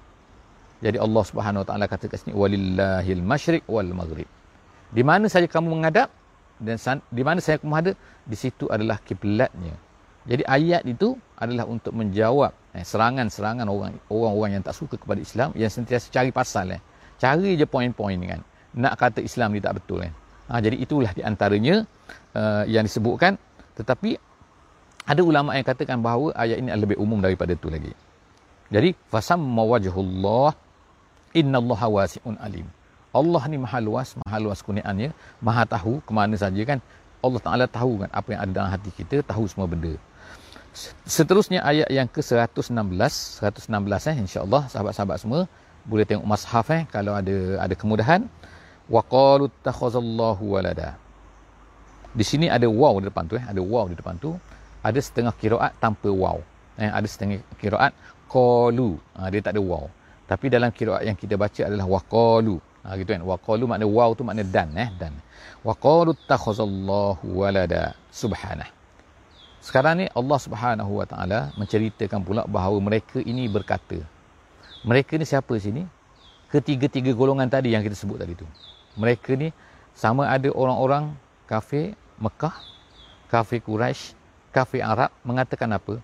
Jadi 0.79 0.95
Allah 1.03 1.23
Subhanahu 1.27 1.67
Wa 1.67 1.69
Taala 1.75 1.85
kata 1.91 2.07
kat 2.07 2.23
sini 2.23 2.39
walillahil 2.39 3.19
masyriq 3.19 3.67
wal 3.67 3.91
maghrib. 3.91 4.29
Di 4.95 5.03
mana 5.03 5.27
saja 5.27 5.51
kamu 5.51 5.75
menghadap 5.75 6.09
dan 6.63 6.79
di 7.11 7.23
mana 7.27 7.43
saya 7.43 7.59
menghadap 7.67 7.99
di 8.23 8.37
situ 8.39 8.71
adalah 8.71 9.03
kiblatnya. 9.03 9.75
Jadi 10.29 10.47
ayat 10.47 10.87
itu 10.87 11.19
adalah 11.35 11.67
untuk 11.67 11.91
menjawab 11.99 12.55
eh, 12.77 12.85
serangan-serangan 12.85 13.67
orang 13.69 13.97
orang 14.11 14.51
yang 14.59 14.65
tak 14.65 14.77
suka 14.77 15.01
kepada 15.01 15.21
Islam 15.23 15.55
yang 15.57 15.73
sentiasa 15.73 16.13
cari 16.13 16.31
pasal 16.33 16.77
eh. 16.77 16.81
Cari 17.19 17.59
je 17.59 17.67
poin-poin 17.67 18.19
kan. 18.25 18.41
Nak 18.79 18.95
kata 19.01 19.21
Islam 19.25 19.57
ni 19.57 19.61
tak 19.63 19.83
betul 19.83 20.07
kan. 20.07 20.13
Ha, 20.49 20.65
jadi 20.65 20.81
itulah 20.81 21.13
di 21.13 21.21
antaranya 21.21 21.85
uh, 22.33 22.65
yang 22.65 22.87
disebutkan 22.87 23.37
tetapi 23.77 24.17
ada 25.09 25.21
ulama 25.25 25.57
yang 25.57 25.65
katakan 25.65 26.01
bahawa 26.05 26.33
ayat 26.37 26.61
ini 26.61 26.69
lebih 26.73 26.97
umum 27.01 27.21
daripada 27.21 27.57
itu 27.57 27.69
lagi. 27.73 27.93
Jadi 28.69 28.93
fasam 29.09 29.41
mawajhullah 29.41 30.53
innallaha 31.33 31.89
wasi'un 31.89 32.37
alim. 32.37 32.69
Allah 33.17 33.43
ni 33.49 33.57
maha 33.57 33.81
luas, 33.81 34.13
maha 34.21 34.37
luas 34.37 34.61
kurniaannya, 34.61 35.17
maha 35.41 35.65
tahu 35.65 36.05
ke 36.05 36.13
mana 36.13 36.37
saja 36.37 36.61
kan. 36.69 36.79
Allah 37.19 37.41
Ta'ala 37.43 37.65
tahu 37.67 38.05
kan 38.05 38.11
apa 38.15 38.29
yang 38.31 38.41
ada 38.47 38.53
dalam 38.53 38.71
hati 38.71 38.91
kita, 38.95 39.25
tahu 39.27 39.49
semua 39.51 39.67
benda. 39.67 39.97
Seterusnya 41.09 41.65
ayat 41.65 41.89
yang 41.91 42.07
ke-116, 42.07 42.71
116 43.41 44.11
eh 44.13 44.17
insya-Allah 44.25 44.63
sahabat-sahabat 44.71 45.19
semua 45.19 45.41
boleh 45.89 46.05
tengok 46.05 46.27
mushaf 46.29 46.69
eh 46.71 46.85
kalau 46.93 47.17
ada 47.17 47.37
ada 47.65 47.75
kemudahan. 47.75 48.29
Wa 48.89 49.05
qalu 49.05 49.53
takhazallahu 49.65 50.45
walada. 50.45 50.97
Di 52.13 52.25
sini 52.25 52.49
ada 52.49 52.65
waw 52.69 53.01
di 53.01 53.09
depan 53.09 53.25
tu 53.29 53.37
eh, 53.37 53.45
ada 53.45 53.61
waw 53.61 53.85
di 53.89 53.97
depan 53.97 54.17
tu. 54.17 54.37
Ada 54.81 55.01
setengah 55.01 55.35
kiraat 55.37 55.73
tanpa 55.83 56.09
waw. 56.09 56.41
Eh, 56.81 56.89
ada 56.89 57.05
setengah 57.05 57.41
kiraat 57.61 57.93
qalu. 58.33 58.97
Ha, 59.17 59.29
dia 59.33 59.41
tak 59.45 59.57
ada 59.57 59.63
waw. 59.65 59.85
Tapi 60.29 60.47
dalam 60.53 60.71
kiraat 60.73 61.05
yang 61.05 61.17
kita 61.17 61.35
baca 61.37 61.61
adalah 61.69 61.89
waqalu. 61.89 62.57
Ha, 62.85 62.97
gitu 62.97 63.11
kan. 63.13 63.23
Waqalu 63.25 63.65
makna 63.69 63.87
waw 63.89 64.13
tu 64.17 64.25
makna 64.25 64.45
dan 64.45 64.73
eh, 64.77 64.89
dan. 64.97 65.13
Waqalu 65.65 66.17
takhazallahu 66.29 67.25
walada. 67.29 67.93
Subhanah. 68.09 68.78
Sekarang 69.59 69.99
ni 69.99 70.07
Allah 70.15 70.39
Subhanahu 70.39 71.03
Wa 71.03 71.07
Taala 71.09 71.51
menceritakan 71.59 72.23
pula 72.23 72.43
bahawa 72.47 72.79
mereka 72.79 73.19
ini 73.23 73.51
berkata. 73.51 73.99
Mereka 74.87 75.19
ni 75.19 75.27
siapa 75.27 75.51
sini? 75.59 75.83
Ketiga-tiga 76.49 77.13
golongan 77.13 77.51
tadi 77.51 77.75
yang 77.75 77.83
kita 77.83 77.99
sebut 77.99 78.23
tadi 78.23 78.39
tu. 78.39 78.47
Mereka 78.97 79.35
ni 79.35 79.51
sama 79.93 80.31
ada 80.31 80.49
orang-orang 80.55 81.13
kafir 81.45 81.99
Mekah, 82.23 82.55
kafir 83.31 83.61
Quraisy, 83.63 84.15
kafir 84.55 84.83
Arab 84.83 85.11
mengatakan 85.27 85.71
apa? 85.75 85.99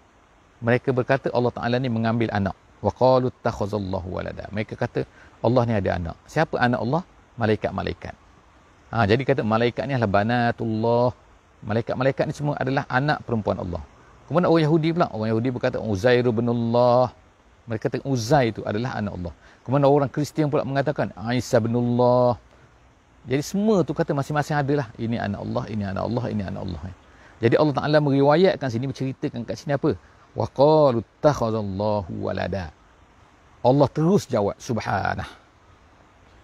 Mereka 0.58 0.90
berkata 0.90 1.30
Allah 1.30 1.54
Taala 1.54 1.76
ni 1.78 1.88
mengambil 1.88 2.28
anak. 2.34 2.58
Wa 2.84 2.92
qalu 2.92 3.32
takhazallahu 3.40 4.08
walada. 4.10 4.50
Mereka 4.50 4.76
kata 4.76 5.06
Allah 5.40 5.62
ni 5.64 5.74
ada 5.78 5.90
anak. 5.96 6.16
Siapa 6.28 6.58
anak 6.60 6.80
Allah? 6.84 7.02
Malaikat-malaikat. 7.34 8.14
Ha, 8.94 9.10
jadi 9.10 9.22
kata 9.26 9.42
malaikat 9.42 9.90
ni 9.90 9.98
adalah 9.98 10.12
banatullah 10.22 11.10
Malaikat-malaikat 11.64 12.28
ni 12.28 12.34
semua 12.36 12.54
adalah 12.60 12.84
anak 12.92 13.24
perempuan 13.24 13.56
Allah. 13.56 13.80
Kemudian 14.28 14.48
orang 14.52 14.64
Yahudi 14.68 14.88
pula. 14.92 15.08
Orang 15.12 15.28
Yahudi 15.32 15.48
berkata 15.48 15.76
Uzair 15.80 16.24
bin 16.28 16.48
Allah. 16.48 17.12
Mereka 17.64 17.88
kata 17.88 18.04
Uzair 18.04 18.52
itu 18.52 18.60
adalah 18.68 19.00
anak 19.00 19.16
Allah. 19.16 19.32
Kemudian 19.64 19.88
orang 19.88 20.10
Kristian 20.12 20.52
pula 20.52 20.68
mengatakan 20.68 21.08
Isa 21.32 21.56
bin 21.56 21.72
Allah. 21.72 22.36
Jadi 23.24 23.40
semua 23.40 23.80
tu 23.80 23.96
kata 23.96 24.12
masing-masing 24.12 24.60
adalah. 24.60 24.92
Ini 25.00 25.16
anak 25.16 25.40
Allah, 25.40 25.64
ini 25.72 25.84
anak 25.88 26.02
Allah, 26.04 26.24
ini 26.28 26.42
anak 26.44 26.60
Allah. 26.68 26.80
Jadi 27.40 27.54
Allah 27.56 27.74
Ta'ala 27.76 27.96
meriwayatkan 28.04 28.68
sini, 28.68 28.84
menceritakan 28.92 29.40
kat 29.48 29.56
sini 29.56 29.72
apa? 29.80 29.96
Wa 30.36 30.44
qalu 30.52 31.00
takhazallahu 31.24 32.12
walada. 32.20 32.68
Allah 33.64 33.88
terus 33.88 34.28
jawab 34.28 34.60
subhanah. 34.60 35.28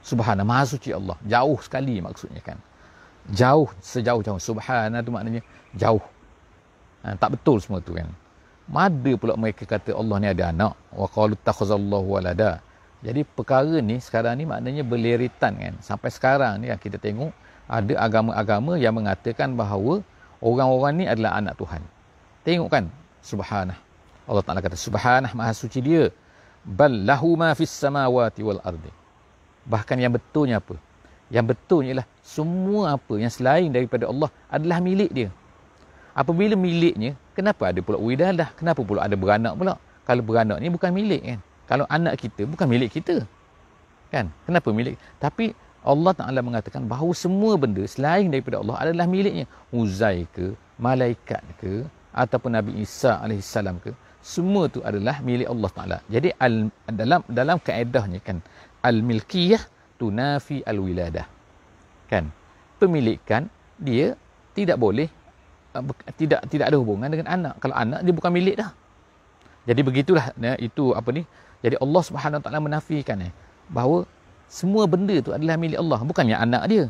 Subhanah, 0.00 0.40
maha 0.48 0.64
suci 0.64 0.96
Allah. 0.96 1.20
Jauh 1.28 1.60
sekali 1.60 2.00
maksudnya 2.00 2.40
kan 2.40 2.56
jauh 3.28 3.68
sejauh-jauh 3.84 4.40
subhana 4.40 5.04
tu 5.04 5.12
maknanya 5.12 5.44
jauh. 5.76 6.02
Ha, 7.04 7.16
tak 7.16 7.36
betul 7.36 7.60
semua 7.60 7.84
tu 7.84 7.92
kan. 7.96 8.08
Ada 8.70 9.12
pula 9.18 9.34
mereka 9.34 9.66
kata 9.66 9.92
Allah 9.92 10.16
ni 10.22 10.28
ada 10.30 10.44
anak. 10.54 10.72
Wa 10.94 11.06
qalu 11.10 11.34
takhazallahu 11.42 12.06
walada. 12.06 12.62
Jadi 13.00 13.24
perkara 13.24 13.80
ni 13.80 13.98
sekarang 13.98 14.38
ni 14.38 14.44
maknanya 14.46 14.84
berleritan 14.86 15.56
kan. 15.56 15.74
Sampai 15.82 16.12
sekarang 16.12 16.60
ni 16.62 16.70
yang 16.70 16.78
kita 16.78 17.00
tengok 17.00 17.32
ada 17.66 17.94
agama-agama 17.98 18.76
yang 18.78 18.94
mengatakan 18.94 19.56
bahawa 19.56 20.04
orang-orang 20.38 20.92
ni 21.02 21.04
adalah 21.08 21.40
anak 21.40 21.58
Tuhan. 21.58 21.82
Tengok 22.46 22.68
kan 22.70 22.84
subhanah. 23.24 23.78
Allah 24.28 24.44
Taala 24.46 24.62
kata 24.62 24.78
subhanah 24.78 25.32
maha 25.34 25.50
suci 25.56 25.80
dia. 25.82 26.12
Bal 26.62 26.92
lahu 27.08 27.34
ma 27.40 27.56
fis 27.56 27.72
samawati 27.72 28.44
wal 28.44 28.60
ardi. 28.62 28.92
Bahkan 29.66 29.96
yang 29.98 30.12
betulnya 30.14 30.60
apa 30.60 30.76
yang 31.30 31.46
betul 31.46 31.86
ialah 31.86 32.06
semua 32.26 32.98
apa 32.98 33.14
yang 33.22 33.30
selain 33.30 33.70
daripada 33.70 34.10
Allah 34.10 34.28
adalah 34.50 34.78
milik 34.82 35.10
dia. 35.14 35.30
Apabila 36.10 36.58
miliknya, 36.58 37.14
kenapa 37.38 37.70
ada 37.70 37.80
pula 37.80 37.96
widalah? 37.96 38.50
Kenapa 38.58 38.82
pula 38.82 39.06
ada 39.06 39.14
beranak 39.14 39.54
pula? 39.54 39.78
Kalau 40.02 40.22
beranak 40.26 40.58
ni 40.58 40.68
bukan 40.68 40.90
milik 40.90 41.22
kan? 41.22 41.38
Kalau 41.70 41.86
anak 41.86 42.18
kita 42.18 42.42
bukan 42.50 42.66
milik 42.66 42.90
kita. 42.98 43.22
Kan? 44.10 44.26
Kenapa 44.42 44.74
milik? 44.74 44.98
Tapi 45.22 45.54
Allah 45.86 46.12
Ta'ala 46.12 46.42
mengatakan 46.42 46.84
bahawa 46.84 47.14
semua 47.14 47.54
benda 47.54 47.86
selain 47.86 48.26
daripada 48.26 48.58
Allah 48.58 48.76
adalah 48.82 49.06
miliknya. 49.06 49.46
Uzai 49.70 50.26
ke, 50.34 50.52
malaikat 50.82 51.40
ke, 51.62 51.86
ataupun 52.10 52.58
Nabi 52.58 52.82
Isa 52.82 53.22
AS 53.22 53.54
ke, 53.86 53.94
semua 54.20 54.68
tu 54.68 54.82
adalah 54.82 55.22
milik 55.24 55.46
Allah 55.46 55.70
Ta'ala. 55.72 55.98
Jadi 56.10 56.34
al, 56.36 56.68
dalam 56.90 57.22
dalam 57.30 57.56
kaedahnya 57.62 58.18
kan, 58.20 58.42
al-milkiyah 58.84 59.62
tunafi 60.00 60.64
al-wiladah. 60.64 61.28
Kan? 62.08 62.32
Pemilikan 62.80 63.52
dia 63.76 64.16
tidak 64.56 64.80
boleh 64.80 65.12
uh, 65.76 65.84
tidak 66.16 66.48
tidak 66.48 66.72
ada 66.72 66.76
hubungan 66.80 67.12
dengan 67.12 67.28
anak. 67.28 67.60
Kalau 67.60 67.76
anak 67.76 68.00
dia 68.00 68.12
bukan 68.16 68.32
milik 68.32 68.56
dah. 68.56 68.72
Jadi 69.68 69.80
begitulah 69.84 70.32
ya, 70.40 70.56
itu 70.56 70.96
apa 70.96 71.12
ni? 71.12 71.28
Jadi 71.60 71.76
Allah 71.76 72.02
Subhanahu 72.02 72.40
Wa 72.40 72.44
Taala 72.48 72.60
menafikan 72.64 73.20
eh, 73.20 73.32
bahawa 73.68 74.08
semua 74.48 74.88
benda 74.88 75.12
itu 75.12 75.30
adalah 75.30 75.60
milik 75.60 75.76
Allah, 75.76 76.00
bukannya 76.00 76.36
anak 76.40 76.64
dia. 76.72 76.84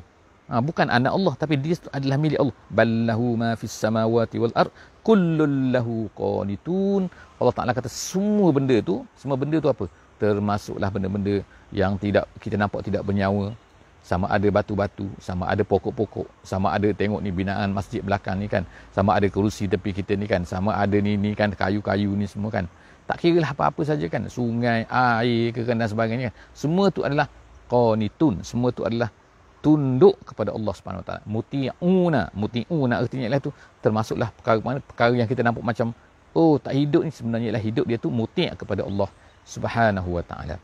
Ha, 0.51 0.59
bukan 0.59 0.90
anak 0.90 1.14
Allah 1.14 1.35
tapi 1.38 1.55
dia 1.59 1.79
adalah 1.90 2.16
milik 2.18 2.38
Allah. 2.38 2.57
Ballahu 2.70 3.38
ma 3.38 3.51
fis 3.55 3.75
samawati 3.75 4.38
wal 4.42 4.55
ard 4.55 4.70
kullun 5.03 5.75
lahu 5.75 6.07
qanitun. 6.14 7.11
Allah 7.42 7.55
Taala 7.55 7.75
kata 7.75 7.90
semua 7.90 8.55
benda 8.55 8.79
tu, 8.81 9.03
semua 9.18 9.35
benda 9.35 9.59
tu 9.59 9.68
apa? 9.70 9.87
Termasuklah 10.21 10.93
benda-benda 10.93 11.41
yang 11.73 11.97
tidak 11.97 12.29
kita 12.45 12.61
nampak 12.61 12.85
tidak 12.85 13.03
bernyawa. 13.09 13.57
Sama 14.01 14.29
ada 14.33 14.49
batu-batu 14.49 15.09
sama 15.21 15.45
ada 15.45 15.61
pokok-pokok 15.61 16.25
sama 16.41 16.73
ada 16.73 16.89
tengok 16.89 17.21
ni 17.21 17.29
binaan 17.29 17.69
masjid 17.69 18.01
belakang 18.01 18.41
ni 18.41 18.49
kan 18.49 18.65
sama 18.97 19.13
ada 19.13 19.29
kerusi 19.29 19.69
tepi 19.69 19.93
kita 19.93 20.17
ni 20.17 20.25
kan 20.25 20.41
sama 20.41 20.73
ada 20.73 20.97
ni 20.97 21.21
ni 21.21 21.37
kan 21.37 21.53
kayu-kayu 21.53 22.13
ni 22.17 22.25
semua 22.29 22.49
kan. 22.53 22.65
Tak 23.05 23.21
kira 23.21 23.45
lah 23.45 23.53
apa-apa 23.53 23.81
saja 23.85 24.05
kan 24.09 24.25
sungai 24.29 24.89
air 24.89 25.53
ke 25.53 25.65
kan 25.69 25.77
dan 25.77 25.89
sebagainya. 25.89 26.33
Kan 26.33 26.37
semua 26.57 26.89
tu 26.89 27.01
adalah 27.05 27.29
qanitun 27.69 28.41
semua 28.41 28.73
tu 28.73 28.89
adalah 28.89 29.13
tunduk 29.61 30.17
kepada 30.25 30.57
Allah 30.57 30.73
Subhanahu 30.73 31.05
taala. 31.05 31.23
Muti'una 31.29 32.33
muti'una 32.33 32.95
artinya 33.05 33.25
ialah 33.29 33.41
tu 33.41 33.53
termasuklah 33.85 34.33
perkara 34.33 34.59
mana 34.65 34.81
perkara 34.81 35.13
yang 35.13 35.29
kita 35.29 35.45
nampak 35.45 35.65
macam 35.65 35.93
oh 36.33 36.57
tak 36.57 36.73
hidup 36.73 37.05
ni 37.05 37.13
sebenarnya 37.13 37.53
ialah 37.53 37.65
hidup 37.69 37.85
dia 37.85 37.99
tu 38.01 38.09
muti' 38.09 38.49
kepada 38.57 38.83
Allah 38.89 39.09
Subhanahu 39.55 40.11
wa 40.19 40.25
taala 40.31 40.57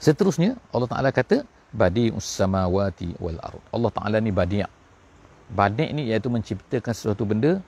Seterusnya 0.00 0.56
Allah 0.74 0.88
Taala 0.90 1.10
kata 1.14 1.46
badi'us 1.70 2.26
samawati 2.26 3.14
wal 3.22 3.38
ard. 3.48 3.62
Allah 3.70 3.90
Taala 3.96 4.16
ni 4.18 4.32
badi'. 4.34 4.66
Badi' 5.50 5.90
ni 5.96 6.02
iaitu 6.10 6.30
menciptakan 6.30 6.92
sesuatu 6.94 7.26
benda 7.26 7.58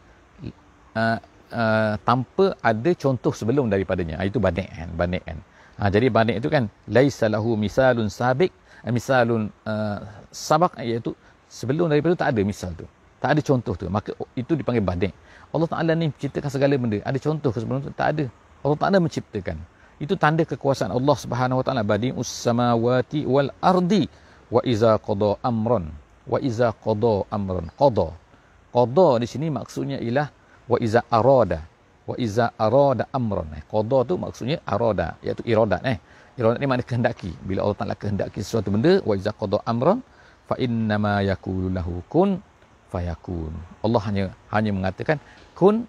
uh, 0.95 1.19
uh, 1.51 1.95
tanpa 2.09 2.55
ada 2.63 2.91
contoh 2.95 3.33
sebelum 3.35 3.67
daripadanya. 3.73 4.19
Ah, 4.23 4.27
itu 4.27 4.39
badi' 4.39 4.67
kan, 4.71 4.91
badi' 4.95 5.23
kan. 5.23 5.39
Ha, 5.81 5.91
jadi 5.91 6.07
badi' 6.13 6.37
itu 6.39 6.49
kan 6.53 6.71
laisa 6.87 7.27
lahu 7.27 7.59
misalun 7.59 8.07
sabiq, 8.07 8.55
uh, 8.87 8.93
misalun 8.95 9.51
uh, 9.67 9.99
sabaq 10.31 10.79
iaitu 10.79 11.11
sebelum 11.51 11.91
daripada 11.91 12.15
itu 12.15 12.21
tak 12.23 12.31
ada 12.35 12.43
misal 12.47 12.71
tu. 12.79 12.87
Tak 13.23 13.39
ada 13.39 13.41
contoh 13.43 13.75
tu. 13.79 13.87
Maka 13.87 14.11
itu 14.39 14.53
dipanggil 14.55 14.83
badi'. 14.83 15.13
Allah 15.53 15.69
Taala 15.69 15.93
ni 15.99 16.11
menciptakan 16.11 16.51
segala 16.51 16.75
benda. 16.79 16.99
Ada 17.03 17.19
contoh 17.19 17.51
sebelum 17.53 17.83
tu? 17.83 17.93
Tak 17.95 18.09
ada. 18.15 18.25
Allah 18.63 18.79
Taala 18.79 18.99
menciptakan 19.03 19.59
itu 20.03 20.19
tanda 20.19 20.43
kekuasaan 20.43 20.91
Allah 20.91 21.15
Subhanahu 21.15 21.63
wa 21.63 21.65
taala. 21.65 21.87
Badi'us 21.87 22.27
samawati 22.27 23.23
wal 23.23 23.55
ardi 23.63 24.11
wa 24.51 24.59
iza 24.67 24.99
qada 24.99 25.39
amran 25.47 25.95
wa 26.27 26.39
iza 26.43 26.75
qada 26.75 27.23
amran 27.31 27.71
qada. 27.79 28.11
Qada 28.75 29.09
di 29.23 29.27
sini 29.31 29.47
maksudnya 29.47 30.03
ialah 30.03 30.27
wa 30.67 30.77
iza 30.83 31.07
arada 31.07 31.63
wa 32.03 32.19
iza 32.19 32.51
arada 32.59 33.07
amran 33.15 33.47
eh 33.55 33.63
qada 33.63 33.99
tu 34.03 34.19
maksudnya 34.19 34.59
arada 34.67 35.15
iaitu 35.23 35.47
iradat 35.47 35.83
eh 35.87 35.97
iradat 36.35 36.59
ni 36.59 36.67
makna 36.67 36.83
kehendaki. 36.83 37.31
Bila 37.47 37.63
Allah 37.63 37.79
Taala 37.79 37.95
kehendaki 37.95 38.43
sesuatu 38.43 38.75
benda 38.75 38.99
wa 39.07 39.15
iza 39.15 39.31
qada 39.31 39.63
amran 39.71 40.03
fa 40.51 40.59
inna 40.59 40.99
ma 40.99 41.23
yaqulu 41.23 41.71
lahu 41.71 42.03
kun 42.11 42.43
fayakun. 42.91 43.55
Allah 43.87 44.03
hanya 44.11 44.25
hanya 44.51 44.71
mengatakan 44.75 45.23
kun 45.55 45.87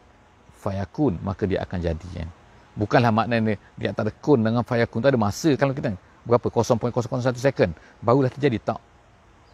fayakun. 0.61 1.17
Maka 1.25 1.49
dia 1.49 1.65
akan 1.65 1.81
jadi 1.81 2.09
eh? 2.21 2.29
Bukanlah 2.73 3.13
maknanya 3.13 3.53
di 3.77 3.85
antara 3.85 4.09
kun 4.09 4.41
dengan 4.41 4.65
fayakun 4.65 5.05
tu 5.05 5.09
ada 5.09 5.19
masa 5.19 5.53
kalau 5.53 5.77
kita 5.77 5.93
berapa 6.25 6.47
0.001 6.49 7.37
second 7.37 7.71
barulah 8.01 8.31
terjadi 8.33 8.57
tak. 8.61 8.79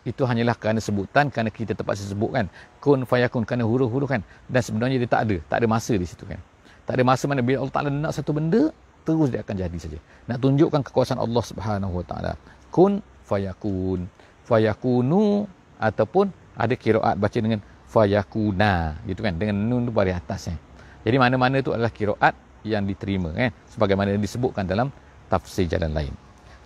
Itu 0.07 0.23
hanyalah 0.23 0.55
kerana 0.55 0.79
sebutan 0.79 1.27
kerana 1.27 1.51
kita 1.51 1.75
terpaksa 1.75 2.07
sebut 2.07 2.31
kan. 2.31 2.45
Kun 2.79 3.03
fayakun 3.03 3.43
kerana 3.43 3.67
huruf-huruf 3.67 4.07
kan 4.07 4.23
dan 4.47 4.61
sebenarnya 4.63 5.03
dia 5.03 5.09
tak 5.11 5.21
ada, 5.27 5.35
tak 5.51 5.57
ada 5.59 5.67
masa 5.67 5.93
di 5.99 6.07
situ 6.07 6.23
kan. 6.23 6.39
Tak 6.87 6.95
ada 6.95 7.03
masa 7.03 7.27
mana 7.27 7.43
bila 7.43 7.61
Allah 7.61 7.75
Taala 7.75 7.89
nak 7.91 8.13
satu 8.15 8.31
benda 8.31 8.71
terus 9.03 9.27
dia 9.27 9.43
akan 9.43 9.55
jadi 9.59 9.77
saja. 9.77 9.99
Nak 10.31 10.37
tunjukkan 10.39 10.81
kekuasaan 10.87 11.19
Allah 11.19 11.43
Subhanahu 11.43 11.93
Wa 11.99 12.05
Taala. 12.07 12.33
Kun 12.71 13.03
fayakun. 13.27 14.07
Fayakunu 14.47 15.45
ataupun 15.77 16.31
ada 16.55 16.73
kiraat 16.73 17.15
baca 17.19 17.37
dengan 17.37 17.59
fayakuna 17.89 19.01
gitu 19.09 19.21
kan 19.25 19.33
dengan 19.35 19.57
nun 19.59 19.89
tu 19.89 19.93
baris 19.93 20.15
atas 20.15 20.49
eh. 20.53 20.57
Jadi 21.03 21.17
mana-mana 21.19 21.61
tu 21.61 21.75
adalah 21.75 21.89
kiraat 21.89 22.33
yang 22.63 22.83
diterima 22.83 23.31
kan 23.31 23.51
sebagaimana 23.71 24.15
yang 24.15 24.23
disebutkan 24.23 24.67
dalam 24.67 24.91
tafsir 25.31 25.69
jalan 25.69 25.93
lain. 25.93 26.13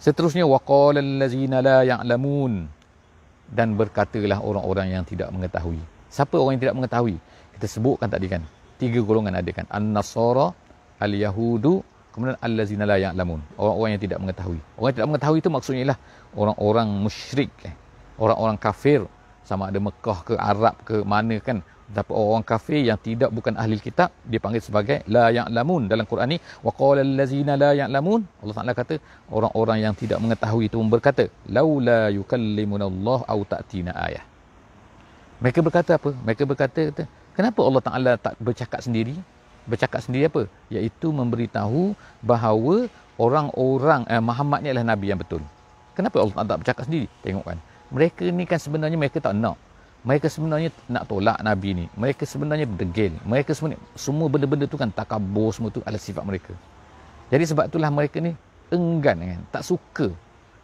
Seterusnya 0.04 0.44
waqala 0.44 1.00
allazina 1.00 1.64
la 1.64 1.86
ya'lamun 1.88 2.68
dan 3.48 3.78
berkatalah 3.80 4.42
orang-orang 4.44 5.00
yang 5.00 5.04
tidak 5.08 5.32
mengetahui. 5.32 5.80
Siapa 6.12 6.36
orang 6.36 6.60
yang 6.60 6.64
tidak 6.70 6.78
mengetahui? 6.82 7.16
Kita 7.56 7.66
sebutkan 7.70 8.10
tadi 8.12 8.28
kan. 8.28 8.42
Tiga 8.82 9.00
golongan 9.00 9.40
ada 9.40 9.52
kan. 9.54 9.64
An-Nasara, 9.70 10.52
Al-Yahudu, 11.00 11.86
kemudian 12.12 12.36
allazina 12.44 12.84
la 12.84 12.98
ya'lamun. 13.00 13.40
Orang-orang 13.56 13.96
yang 13.96 14.04
tidak 14.04 14.20
mengetahui. 14.20 14.60
Orang 14.76 14.88
yang 14.92 14.98
tidak 15.00 15.10
mengetahui 15.16 15.38
itu 15.40 15.50
maksudnya 15.50 15.80
ialah 15.88 16.00
orang-orang 16.36 16.88
musyrik 17.00 17.52
eh. 17.64 17.76
Orang-orang 18.20 18.58
kafir 18.62 19.08
sama 19.44 19.68
ada 19.70 19.80
Mekah 19.80 20.20
ke 20.24 20.34
Arab 20.40 20.76
ke 20.88 21.04
mana 21.04 21.36
kan 21.44 21.60
tapi 21.98 22.12
orang 22.16 22.46
kafir 22.52 22.80
yang 22.90 23.00
tidak 23.08 23.30
bukan 23.38 23.54
ahli 23.62 23.78
kitab 23.88 24.10
dipanggil 24.34 24.62
sebagai 24.68 24.98
la 25.16 25.26
ya'lamun. 25.38 25.92
Dalam 25.92 26.06
Quran 26.12 26.28
ni 26.34 26.38
wa 26.66 26.72
qala 26.82 27.02
allazina 27.08 27.54
la 27.64 27.72
ya'lamun 27.82 28.22
Allah 28.42 28.56
Taala 28.58 28.74
kata 28.82 28.96
orang-orang 29.38 29.78
yang 29.86 29.94
tidak 30.02 30.20
mengetahui 30.24 30.72
itu 30.72 30.80
berkata 30.96 31.26
laula 31.58 32.00
yukallimuna 32.18 32.86
Allah 32.92 33.20
au 33.34 33.40
ta'tina 33.54 33.92
ayah. 34.08 34.26
Mereka 35.44 35.60
berkata 35.60 35.92
apa? 36.00 36.10
Mereka 36.26 36.44
berkata 36.48 36.82
kata, 36.90 37.04
kenapa 37.36 37.60
Allah 37.68 37.84
Taala 37.88 38.12
tak 38.16 38.36
bercakap 38.40 38.80
sendiri? 38.80 39.16
Bercakap 39.68 40.00
sendiri 40.06 40.32
apa? 40.32 40.42
Iaitu 40.72 41.12
memberitahu 41.12 41.98
bahawa 42.24 42.88
orang-orang 43.20 44.08
eh, 44.08 44.24
Muhammad 44.24 44.60
ni 44.64 44.72
adalah 44.72 44.96
nabi 44.96 45.12
yang 45.12 45.20
betul. 45.20 45.44
Kenapa 45.98 46.16
Allah 46.24 46.36
Taala 46.36 46.52
tak 46.56 46.60
bercakap 46.64 46.84
sendiri? 46.88 47.08
Tengok 47.28 47.46
kan 47.50 47.60
mereka 47.94 48.26
ni 48.26 48.44
kan 48.50 48.58
sebenarnya 48.58 48.98
mereka 48.98 49.22
tak 49.22 49.38
nak 49.38 49.56
mereka 50.04 50.28
sebenarnya 50.28 50.70
nak 50.92 51.08
tolak 51.08 51.40
Nabi 51.40 51.70
ni. 51.72 51.86
Mereka 51.96 52.28
sebenarnya 52.28 52.68
degil. 52.68 53.16
Mereka 53.24 53.56
sebenarnya, 53.56 53.80
semua 53.96 54.28
benda-benda 54.28 54.68
tu 54.68 54.76
kan 54.76 54.92
takabur 54.92 55.56
semua 55.56 55.72
tu 55.72 55.80
adalah 55.88 56.04
sifat 56.04 56.24
mereka. 56.28 56.52
Jadi 57.32 57.44
sebab 57.48 57.72
itulah 57.72 57.88
mereka 57.88 58.20
ni 58.20 58.36
enggan 58.68 59.16
kan. 59.24 59.42
Tak 59.56 59.64
suka. 59.64 60.12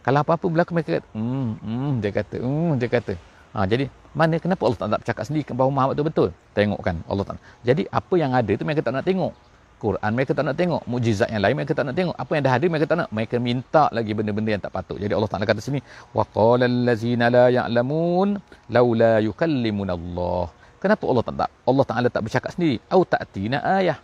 Kalau 0.04 0.20
apa-apa 0.20 0.44
berlaku 0.44 0.76
mereka 0.76 1.00
kata, 1.00 1.08
hmm, 1.16 1.50
hmm, 1.60 1.92
dia 2.04 2.10
kata, 2.12 2.36
hmm, 2.36 2.72
dia 2.76 2.88
kata. 2.92 3.14
Ha, 3.50 3.66
jadi 3.66 3.84
mana 4.12 4.38
kenapa 4.38 4.62
Allah 4.68 4.78
tak 4.78 4.88
nak 4.92 5.00
bercakap 5.02 5.24
sendiri 5.26 5.44
bahawa 5.56 5.70
Muhammad 5.72 5.94
tu 5.96 6.04
betul? 6.06 6.28
Tengok 6.54 6.80
kan 6.84 6.96
Allah 7.10 7.24
tak 7.26 7.36
Jadi 7.66 7.82
apa 7.90 8.14
yang 8.14 8.30
ada 8.36 8.52
tu 8.54 8.62
mereka 8.62 8.84
tak 8.84 8.94
nak 8.94 9.04
tengok. 9.08 9.32
Quran 9.80 10.12
mereka 10.16 10.32
tak 10.36 10.44
nak 10.48 10.56
tengok 10.60 10.82
mukjizat 10.92 11.28
yang 11.32 11.42
lain 11.44 11.56
mereka 11.58 11.72
tak 11.78 11.84
nak 11.88 11.96
tengok 11.98 12.16
apa 12.22 12.32
yang 12.36 12.44
dah 12.46 12.54
ada 12.56 12.66
mereka 12.72 12.86
tak 12.90 12.98
nak. 13.00 13.08
Mereka 13.16 13.36
minta 13.48 13.84
lagi 13.96 14.12
benda-benda 14.18 14.50
yang 14.54 14.62
tak 14.66 14.72
patut. 14.76 14.98
Jadi 15.02 15.12
Allah 15.16 15.30
Taala 15.32 15.44
kata 15.48 15.62
sini 15.64 15.80
wa 16.16 16.24
qala 16.36 16.64
allazina 16.72 17.26
la 17.36 17.44
ya'lamun 17.58 18.28
laula 18.76 19.12
yukallimuna 19.28 19.92
Allah. 19.98 20.44
Kenapa 20.82 21.04
Allah 21.10 21.24
tak 21.28 21.50
Allah 21.70 21.84
Taala 21.90 22.08
tak 22.12 22.22
bercakap 22.24 22.50
sendiri? 22.54 22.76
Au 22.92 23.02
ta'tina 23.12 23.58
ayah. 23.80 23.98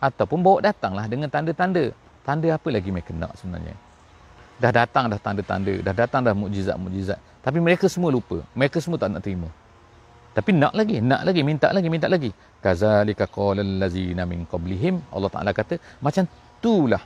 Ataupun 0.00 0.38
bawa 0.44 0.58
datanglah 0.68 1.04
dengan 1.12 1.28
tanda-tanda. 1.34 1.84
Tanda 2.24 2.48
apa 2.56 2.68
lagi 2.72 2.88
mereka 2.92 3.12
nak 3.12 3.36
sebenarnya? 3.40 3.76
Dah 4.62 4.72
datang 4.72 5.08
dah 5.12 5.20
tanda-tanda. 5.20 5.74
Dah 5.86 5.94
datang 5.96 6.20
dah 6.24 6.32
mukjizat-mukjizat. 6.36 7.20
Tapi 7.44 7.58
mereka 7.60 7.88
semua 7.92 8.08
lupa. 8.12 8.40
Mereka 8.56 8.80
semua 8.84 8.96
tak 9.00 9.12
nak 9.12 9.24
terima 9.24 9.48
tapi 10.36 10.50
nak 10.62 10.72
lagi 10.78 10.98
nak 11.10 11.22
lagi 11.28 11.42
minta 11.48 11.68
lagi 11.76 11.88
minta 11.94 12.08
lagi. 12.14 12.30
Kazalika 12.64 13.24
qala 13.36 13.62
allazina 13.62 14.22
min 14.32 14.40
qablihim. 14.52 14.94
Allah 15.14 15.30
Taala 15.34 15.50
kata 15.60 15.78
macam 16.06 16.26
itulah 16.26 17.02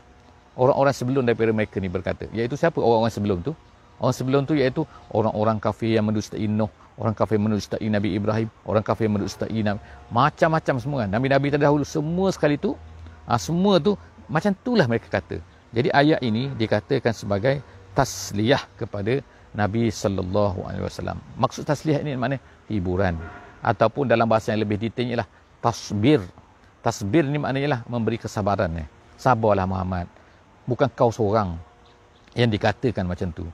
orang-orang 0.56 0.94
sebelum 0.96 1.22
daripada 1.28 1.52
mereka 1.58 1.76
ni 1.84 1.90
berkata. 1.96 2.24
Iaitu 2.32 2.56
siapa? 2.62 2.78
Orang-orang 2.80 3.12
sebelum 3.12 3.38
tu. 3.44 3.52
Orang 4.00 4.14
sebelum 4.16 4.42
tu 4.48 4.54
iaitu 4.60 4.82
orang-orang 5.18 5.58
kafir 5.66 5.90
yang 5.98 6.06
mendustai 6.08 6.46
Nuh 6.48 6.70
orang 6.98 7.14
kafir 7.14 7.38
mendustai 7.38 7.86
Nabi 7.94 8.08
Ibrahim 8.18 8.48
orang 8.66 8.84
kafir 8.88 9.06
mendustai 9.12 9.60
Nabi. 9.62 9.80
Macam-macam 10.10 10.74
semua 10.82 10.98
kan. 11.04 11.10
Nabi-nabi 11.14 11.48
terdahulu 11.54 11.84
semua 11.86 12.28
sekali 12.34 12.56
tu 12.58 12.74
ha, 13.28 13.38
semua 13.38 13.78
tu 13.78 13.94
macam 14.26 14.52
itulah 14.56 14.86
mereka 14.90 15.08
kata. 15.20 15.36
Jadi 15.76 15.88
ayat 15.92 16.20
ini 16.24 16.48
dikatakan 16.56 17.12
sebagai 17.12 17.60
tasliyah 17.92 18.62
kepada 18.80 19.20
Nabi 19.56 19.88
sallallahu 19.88 20.64
alaihi 20.68 20.84
wasallam. 20.84 21.18
Maksud 21.40 21.64
tasliyah 21.64 22.04
ini 22.04 22.18
makna 22.18 22.36
hiburan 22.68 23.16
ataupun 23.64 24.06
dalam 24.06 24.28
bahasa 24.28 24.52
yang 24.52 24.62
lebih 24.62 24.78
detailnya 24.78 25.24
lah 25.24 25.28
tasbir. 25.64 26.22
Tasbir 26.78 27.26
ni 27.26 27.42
maknanya 27.42 27.68
lah 27.68 27.80
memberi 27.90 28.20
kesabaran 28.20 28.70
eh. 28.78 28.86
Sabarlah 29.18 29.66
Muhammad. 29.66 30.06
Bukan 30.68 30.86
kau 30.94 31.10
seorang 31.10 31.58
yang 32.38 32.46
dikatakan 32.52 33.02
macam 33.02 33.34
tu. 33.34 33.48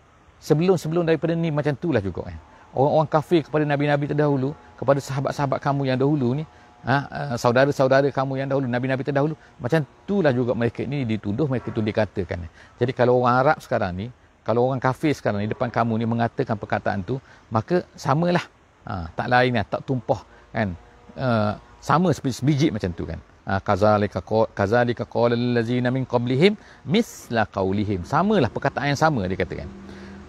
Sebelum-sebelum 0.45 1.09
daripada 1.09 1.33
ni 1.33 1.49
macam 1.49 1.73
itulah 1.73 2.05
juga 2.05 2.29
eh. 2.29 2.39
Orang-orang 2.75 3.07
kafir 3.07 3.47
kepada 3.47 3.63
nabi-nabi 3.63 4.11
terdahulu, 4.11 4.51
kepada 4.75 4.99
sahabat-sahabat 4.99 5.63
kamu 5.63 5.95
yang 5.95 5.99
dahulu 5.99 6.35
ni, 6.35 6.45
ha, 6.83 7.07
uh, 7.07 7.35
saudara-saudara 7.39 8.11
kamu 8.11 8.43
yang 8.43 8.49
dahulu, 8.51 8.67
nabi-nabi 8.67 9.07
terdahulu, 9.07 9.39
macam 9.63 9.87
itulah 9.87 10.35
juga 10.35 10.59
mereka 10.59 10.83
ni 10.83 11.07
dituduh, 11.07 11.47
mereka 11.47 11.71
tu 11.71 11.79
dikatakan. 11.79 12.45
Eh. 12.45 12.51
Jadi 12.83 12.91
kalau 12.91 13.23
orang 13.23 13.47
Arab 13.47 13.57
sekarang 13.63 13.95
ni, 13.95 14.07
kalau 14.47 14.61
orang 14.69 14.81
kafir 14.87 15.13
sekarang 15.19 15.41
ni 15.43 15.49
depan 15.55 15.69
kamu 15.77 15.93
ni 16.01 16.07
mengatakan 16.13 16.57
perkataan 16.63 17.01
tu, 17.11 17.17
maka 17.57 17.77
samalah. 18.07 18.45
Ha, 18.85 19.09
tak 19.19 19.27
lain 19.33 19.57
lah, 19.57 19.65
tak 19.65 19.81
tumpah 19.89 20.21
kan. 20.53 20.69
Uh, 21.17 21.53
sama 21.81 22.09
seperti 22.17 22.37
sebiji 22.41 22.67
macam 22.75 22.91
tu 22.99 23.05
kan? 23.11 23.21
Ha, 23.49 23.61
kazalika 23.69 24.21
kazalika 24.59 25.05
qala 25.17 25.35
allazina 25.37 25.89
min 25.97 26.05
qablihim 26.13 26.53
misla 26.95 27.45
qaulihim 27.57 28.01
samalah 28.09 28.49
perkataan 28.57 28.93
yang 28.93 29.01
sama 29.05 29.25
dia 29.31 29.41
katakan. 29.41 29.69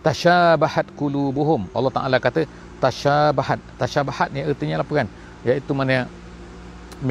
Tashabahat 0.07 0.87
qulubuhum. 0.99 1.61
Allah 1.77 1.91
Taala 1.97 2.17
kata 2.27 2.41
tashabahat 2.85 3.59
tashabahat 3.81 4.29
ni 4.35 4.39
artinya 4.51 4.79
apa 4.85 4.93
kan? 5.03 5.07
Iaitu 5.47 5.71
mana 5.79 6.07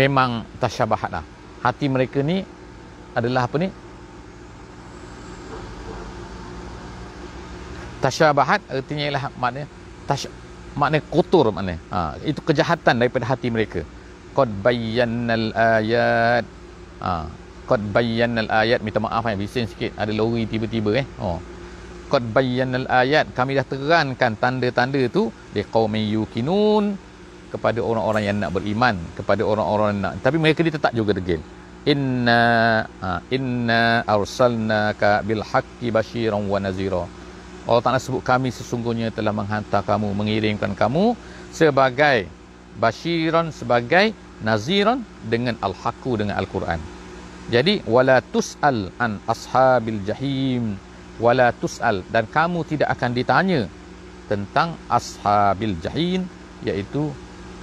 memang 0.01 0.31
tashabahat 0.63 1.11
lah 1.17 1.25
hati 1.65 1.87
mereka 1.89 2.21
ni 2.21 2.45
adalah 3.19 3.49
apa 3.49 3.57
ni 3.63 3.69
tashabahat 8.05 8.61
artinya 8.79 9.05
ialah 9.09 9.25
makna 9.43 9.63
tash 10.09 10.27
makna 10.81 10.99
kotor 11.15 11.47
makna 11.57 11.75
ha, 11.93 11.99
itu 12.31 12.41
kejahatan 12.49 12.95
daripada 13.01 13.25
hati 13.33 13.49
mereka. 13.57 13.81
Qad 14.37 14.51
bayyannal 14.67 15.49
ayat. 15.55 16.45
Ha 17.05 17.13
qad 17.71 17.83
bayyannal 17.97 18.51
ayat 18.61 18.81
minta 18.85 19.01
maaf 19.07 19.25
eh 19.33 19.37
bising 19.41 19.67
sikit. 19.73 19.93
Ada 20.03 20.13
lori 20.21 20.45
tiba-tiba 20.53 20.91
eh. 21.01 21.07
Oh 21.27 21.39
qad 22.13 22.25
bayyannal 22.37 22.87
ayat 23.01 23.27
kami 23.39 23.57
dah 23.59 23.67
terangkan 23.73 24.33
tanda-tanda 24.43 25.03
tu 25.17 25.23
di 25.55 25.63
qaumi 25.75 26.03
yukinun 26.15 26.85
kepada 27.53 27.81
orang-orang 27.91 28.23
yang 28.29 28.37
nak 28.43 28.51
beriman 28.57 28.97
kepada 29.19 29.43
orang-orang 29.51 29.93
nak 30.03 30.13
tapi 30.25 30.37
mereka 30.45 30.61
dia 30.67 30.75
tetap 30.79 30.93
juga 31.01 31.13
degil. 31.19 31.41
Inna 31.93 32.43
ha, 33.03 33.09
inna 33.37 33.83
arsalnaka 34.15 35.11
bil 35.29 35.43
haqqi 35.51 35.89
basyiran 35.97 36.45
wa 36.53 36.59
nazira 36.67 37.05
Allah 37.65 37.81
Ta'ala 37.81 38.01
sebut 38.01 38.21
kami 38.21 38.53
sesungguhnya 38.53 39.09
telah 39.09 39.33
menghantar 39.33 39.81
kamu 39.81 40.13
mengirimkan 40.13 40.77
kamu 40.77 41.17
sebagai 41.49 42.29
basyiran 42.77 43.49
sebagai 43.49 44.13
naziran 44.45 45.01
dengan 45.25 45.57
al-haqqu 45.65 46.21
dengan 46.21 46.37
al-Quran. 46.37 46.77
Jadi 47.49 47.81
wala 47.89 48.21
tusal 48.21 48.93
an 49.01 49.21
ashabil 49.29 50.01
jahim 50.05 50.77
wala 51.21 51.53
tusal 51.57 52.05
dan 52.13 52.25
kamu 52.29 52.65
tidak 52.69 52.89
akan 52.93 53.11
ditanya 53.17 53.61
tentang 54.29 54.77
ashabil 54.89 55.77
jahim 55.81 56.29
iaitu 56.65 57.13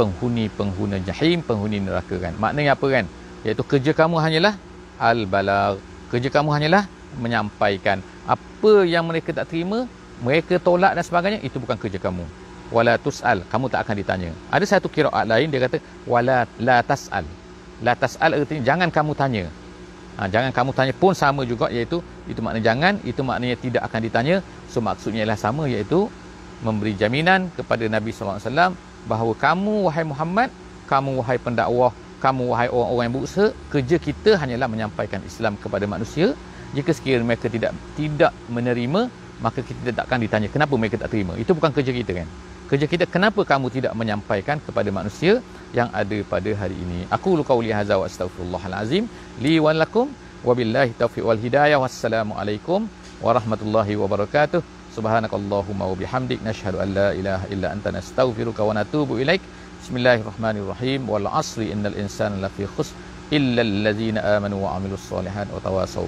penghuni-penghuni 0.01 0.97
jahim, 1.05 1.45
penghuni 1.45 1.77
neraka 1.77 2.17
kan. 2.17 2.33
Maknanya 2.41 2.73
apa 2.73 2.85
kan? 2.89 3.05
Iaitu 3.45 3.63
kerja 3.65 3.91
kamu 3.93 4.17
hanyalah 4.17 4.53
al-balagh. 4.97 5.77
Kerja 6.09 6.29
kamu 6.33 6.49
hanyalah 6.57 6.83
menyampaikan 7.19 7.99
apa 8.25 8.85
yang 8.85 9.05
mereka 9.09 9.33
tak 9.33 9.49
terima, 9.49 9.89
mereka 10.21 10.61
tolak 10.61 10.93
dan 10.93 11.03
sebagainya, 11.05 11.39
itu 11.41 11.57
bukan 11.57 11.77
kerja 11.77 11.97
kamu. 11.97 12.25
Wala 12.71 12.95
tusal 12.95 13.43
kamu 13.51 13.67
tak 13.67 13.83
akan 13.83 13.95
ditanya. 13.99 14.31
Ada 14.47 14.65
satu 14.77 14.87
qiraat 14.87 15.27
lain 15.27 15.51
dia 15.51 15.59
kata 15.67 15.77
wala 16.07 16.47
la 16.55 16.79
tasal. 16.79 17.27
La 17.83 17.93
tasal 17.99 18.31
artinya 18.31 18.63
jangan 18.63 18.87
kamu 18.87 19.11
tanya. 19.11 19.45
Ha, 20.15 20.31
jangan 20.31 20.55
kamu 20.55 20.71
tanya 20.71 20.93
pun 20.95 21.11
sama 21.11 21.43
juga 21.43 21.67
iaitu 21.67 21.99
itu 22.31 22.39
maknanya 22.39 22.65
jangan 22.71 22.93
itu 23.03 23.21
maknanya 23.27 23.57
tidak 23.59 23.81
akan 23.91 23.99
ditanya. 24.07 24.35
So 24.71 24.79
maksudnya 24.79 25.27
ialah 25.27 25.35
sama 25.35 25.67
iaitu 25.67 26.07
memberi 26.63 26.95
jaminan 26.95 27.51
kepada 27.57 27.83
Nabi 27.91 28.15
wasallam 28.15 28.77
bahawa 29.09 29.33
kamu 29.35 29.91
wahai 29.91 30.05
Muhammad 30.07 30.49
kamu 30.87 31.11
wahai 31.19 31.37
pendakwah 31.41 31.91
kamu 32.21 32.43
wahai 32.53 32.69
orang-orang 32.69 33.05
yang 33.09 33.15
berusaha 33.17 33.47
kerja 33.73 33.97
kita 33.97 34.31
hanyalah 34.37 34.67
menyampaikan 34.69 35.19
Islam 35.25 35.57
kepada 35.57 35.89
manusia 35.89 36.37
jika 36.77 36.91
sekiranya 36.95 37.27
mereka 37.29 37.47
tidak 37.51 37.71
tidak 37.99 38.31
menerima 38.47 39.01
maka 39.41 39.59
kita 39.65 39.79
tidak 39.89 40.03
akan 40.07 40.19
ditanya 40.23 40.47
kenapa 40.55 40.73
mereka 40.77 40.95
tak 41.01 41.09
terima. 41.13 41.33
Itu 41.43 41.51
bukan 41.57 41.73
kerja 41.73 41.91
kita 41.91 42.11
kan? 42.19 42.27
Kerja 42.71 42.85
kita 42.87 43.05
kenapa 43.13 43.41
kamu 43.43 43.67
tidak 43.75 43.93
menyampaikan 43.99 44.57
kepada 44.65 44.89
manusia 44.97 45.43
yang 45.75 45.89
ada 46.01 46.17
pada 46.33 46.51
hari 46.61 46.77
ini? 46.77 46.99
Aku 47.15 47.35
lu 47.35 47.43
qauli 47.43 47.73
hadza 47.77 47.97
wa 47.99 48.05
astaghfirullahalazim. 48.07 49.09
Li 49.43 49.59
wa 49.65 49.73
lakum 49.75 50.07
wabillahi 50.47 50.95
taufiq 51.01 51.25
wal 51.29 51.41
hidayah. 51.45 51.81
Wassalamu 51.83 52.37
alaikum 52.37 52.87
warahmatullahi 53.25 53.97
wabarakatuh. 54.03 54.61
Subhanakallahumma 54.95 55.89
wa 55.91 55.95
bihamdik 55.99 56.39
nashhadu 56.47 56.79
an 56.83 56.95
la 56.99 57.09
ilaha 57.17 57.45
illa 57.53 57.67
anta 57.75 57.91
nastaghfiruka 57.97 58.63
wa 58.69 58.77
natubu 58.79 59.19
ilaik. 59.19 59.43
Bismillahirrahmanirrahim. 59.81 61.09
Wal 61.11 61.27
asri 61.27 61.73
innal 61.75 61.97
insana 61.97 62.39
lafi 62.45 62.69
khusr 62.75 62.95
illa 63.35 63.67
allazina 63.67 64.23
amanu 64.37 64.63
wa 64.63 64.75
amilus 64.77 65.03
solihat 65.11 65.47
wa 65.55 65.59
tawasaw 65.67 66.07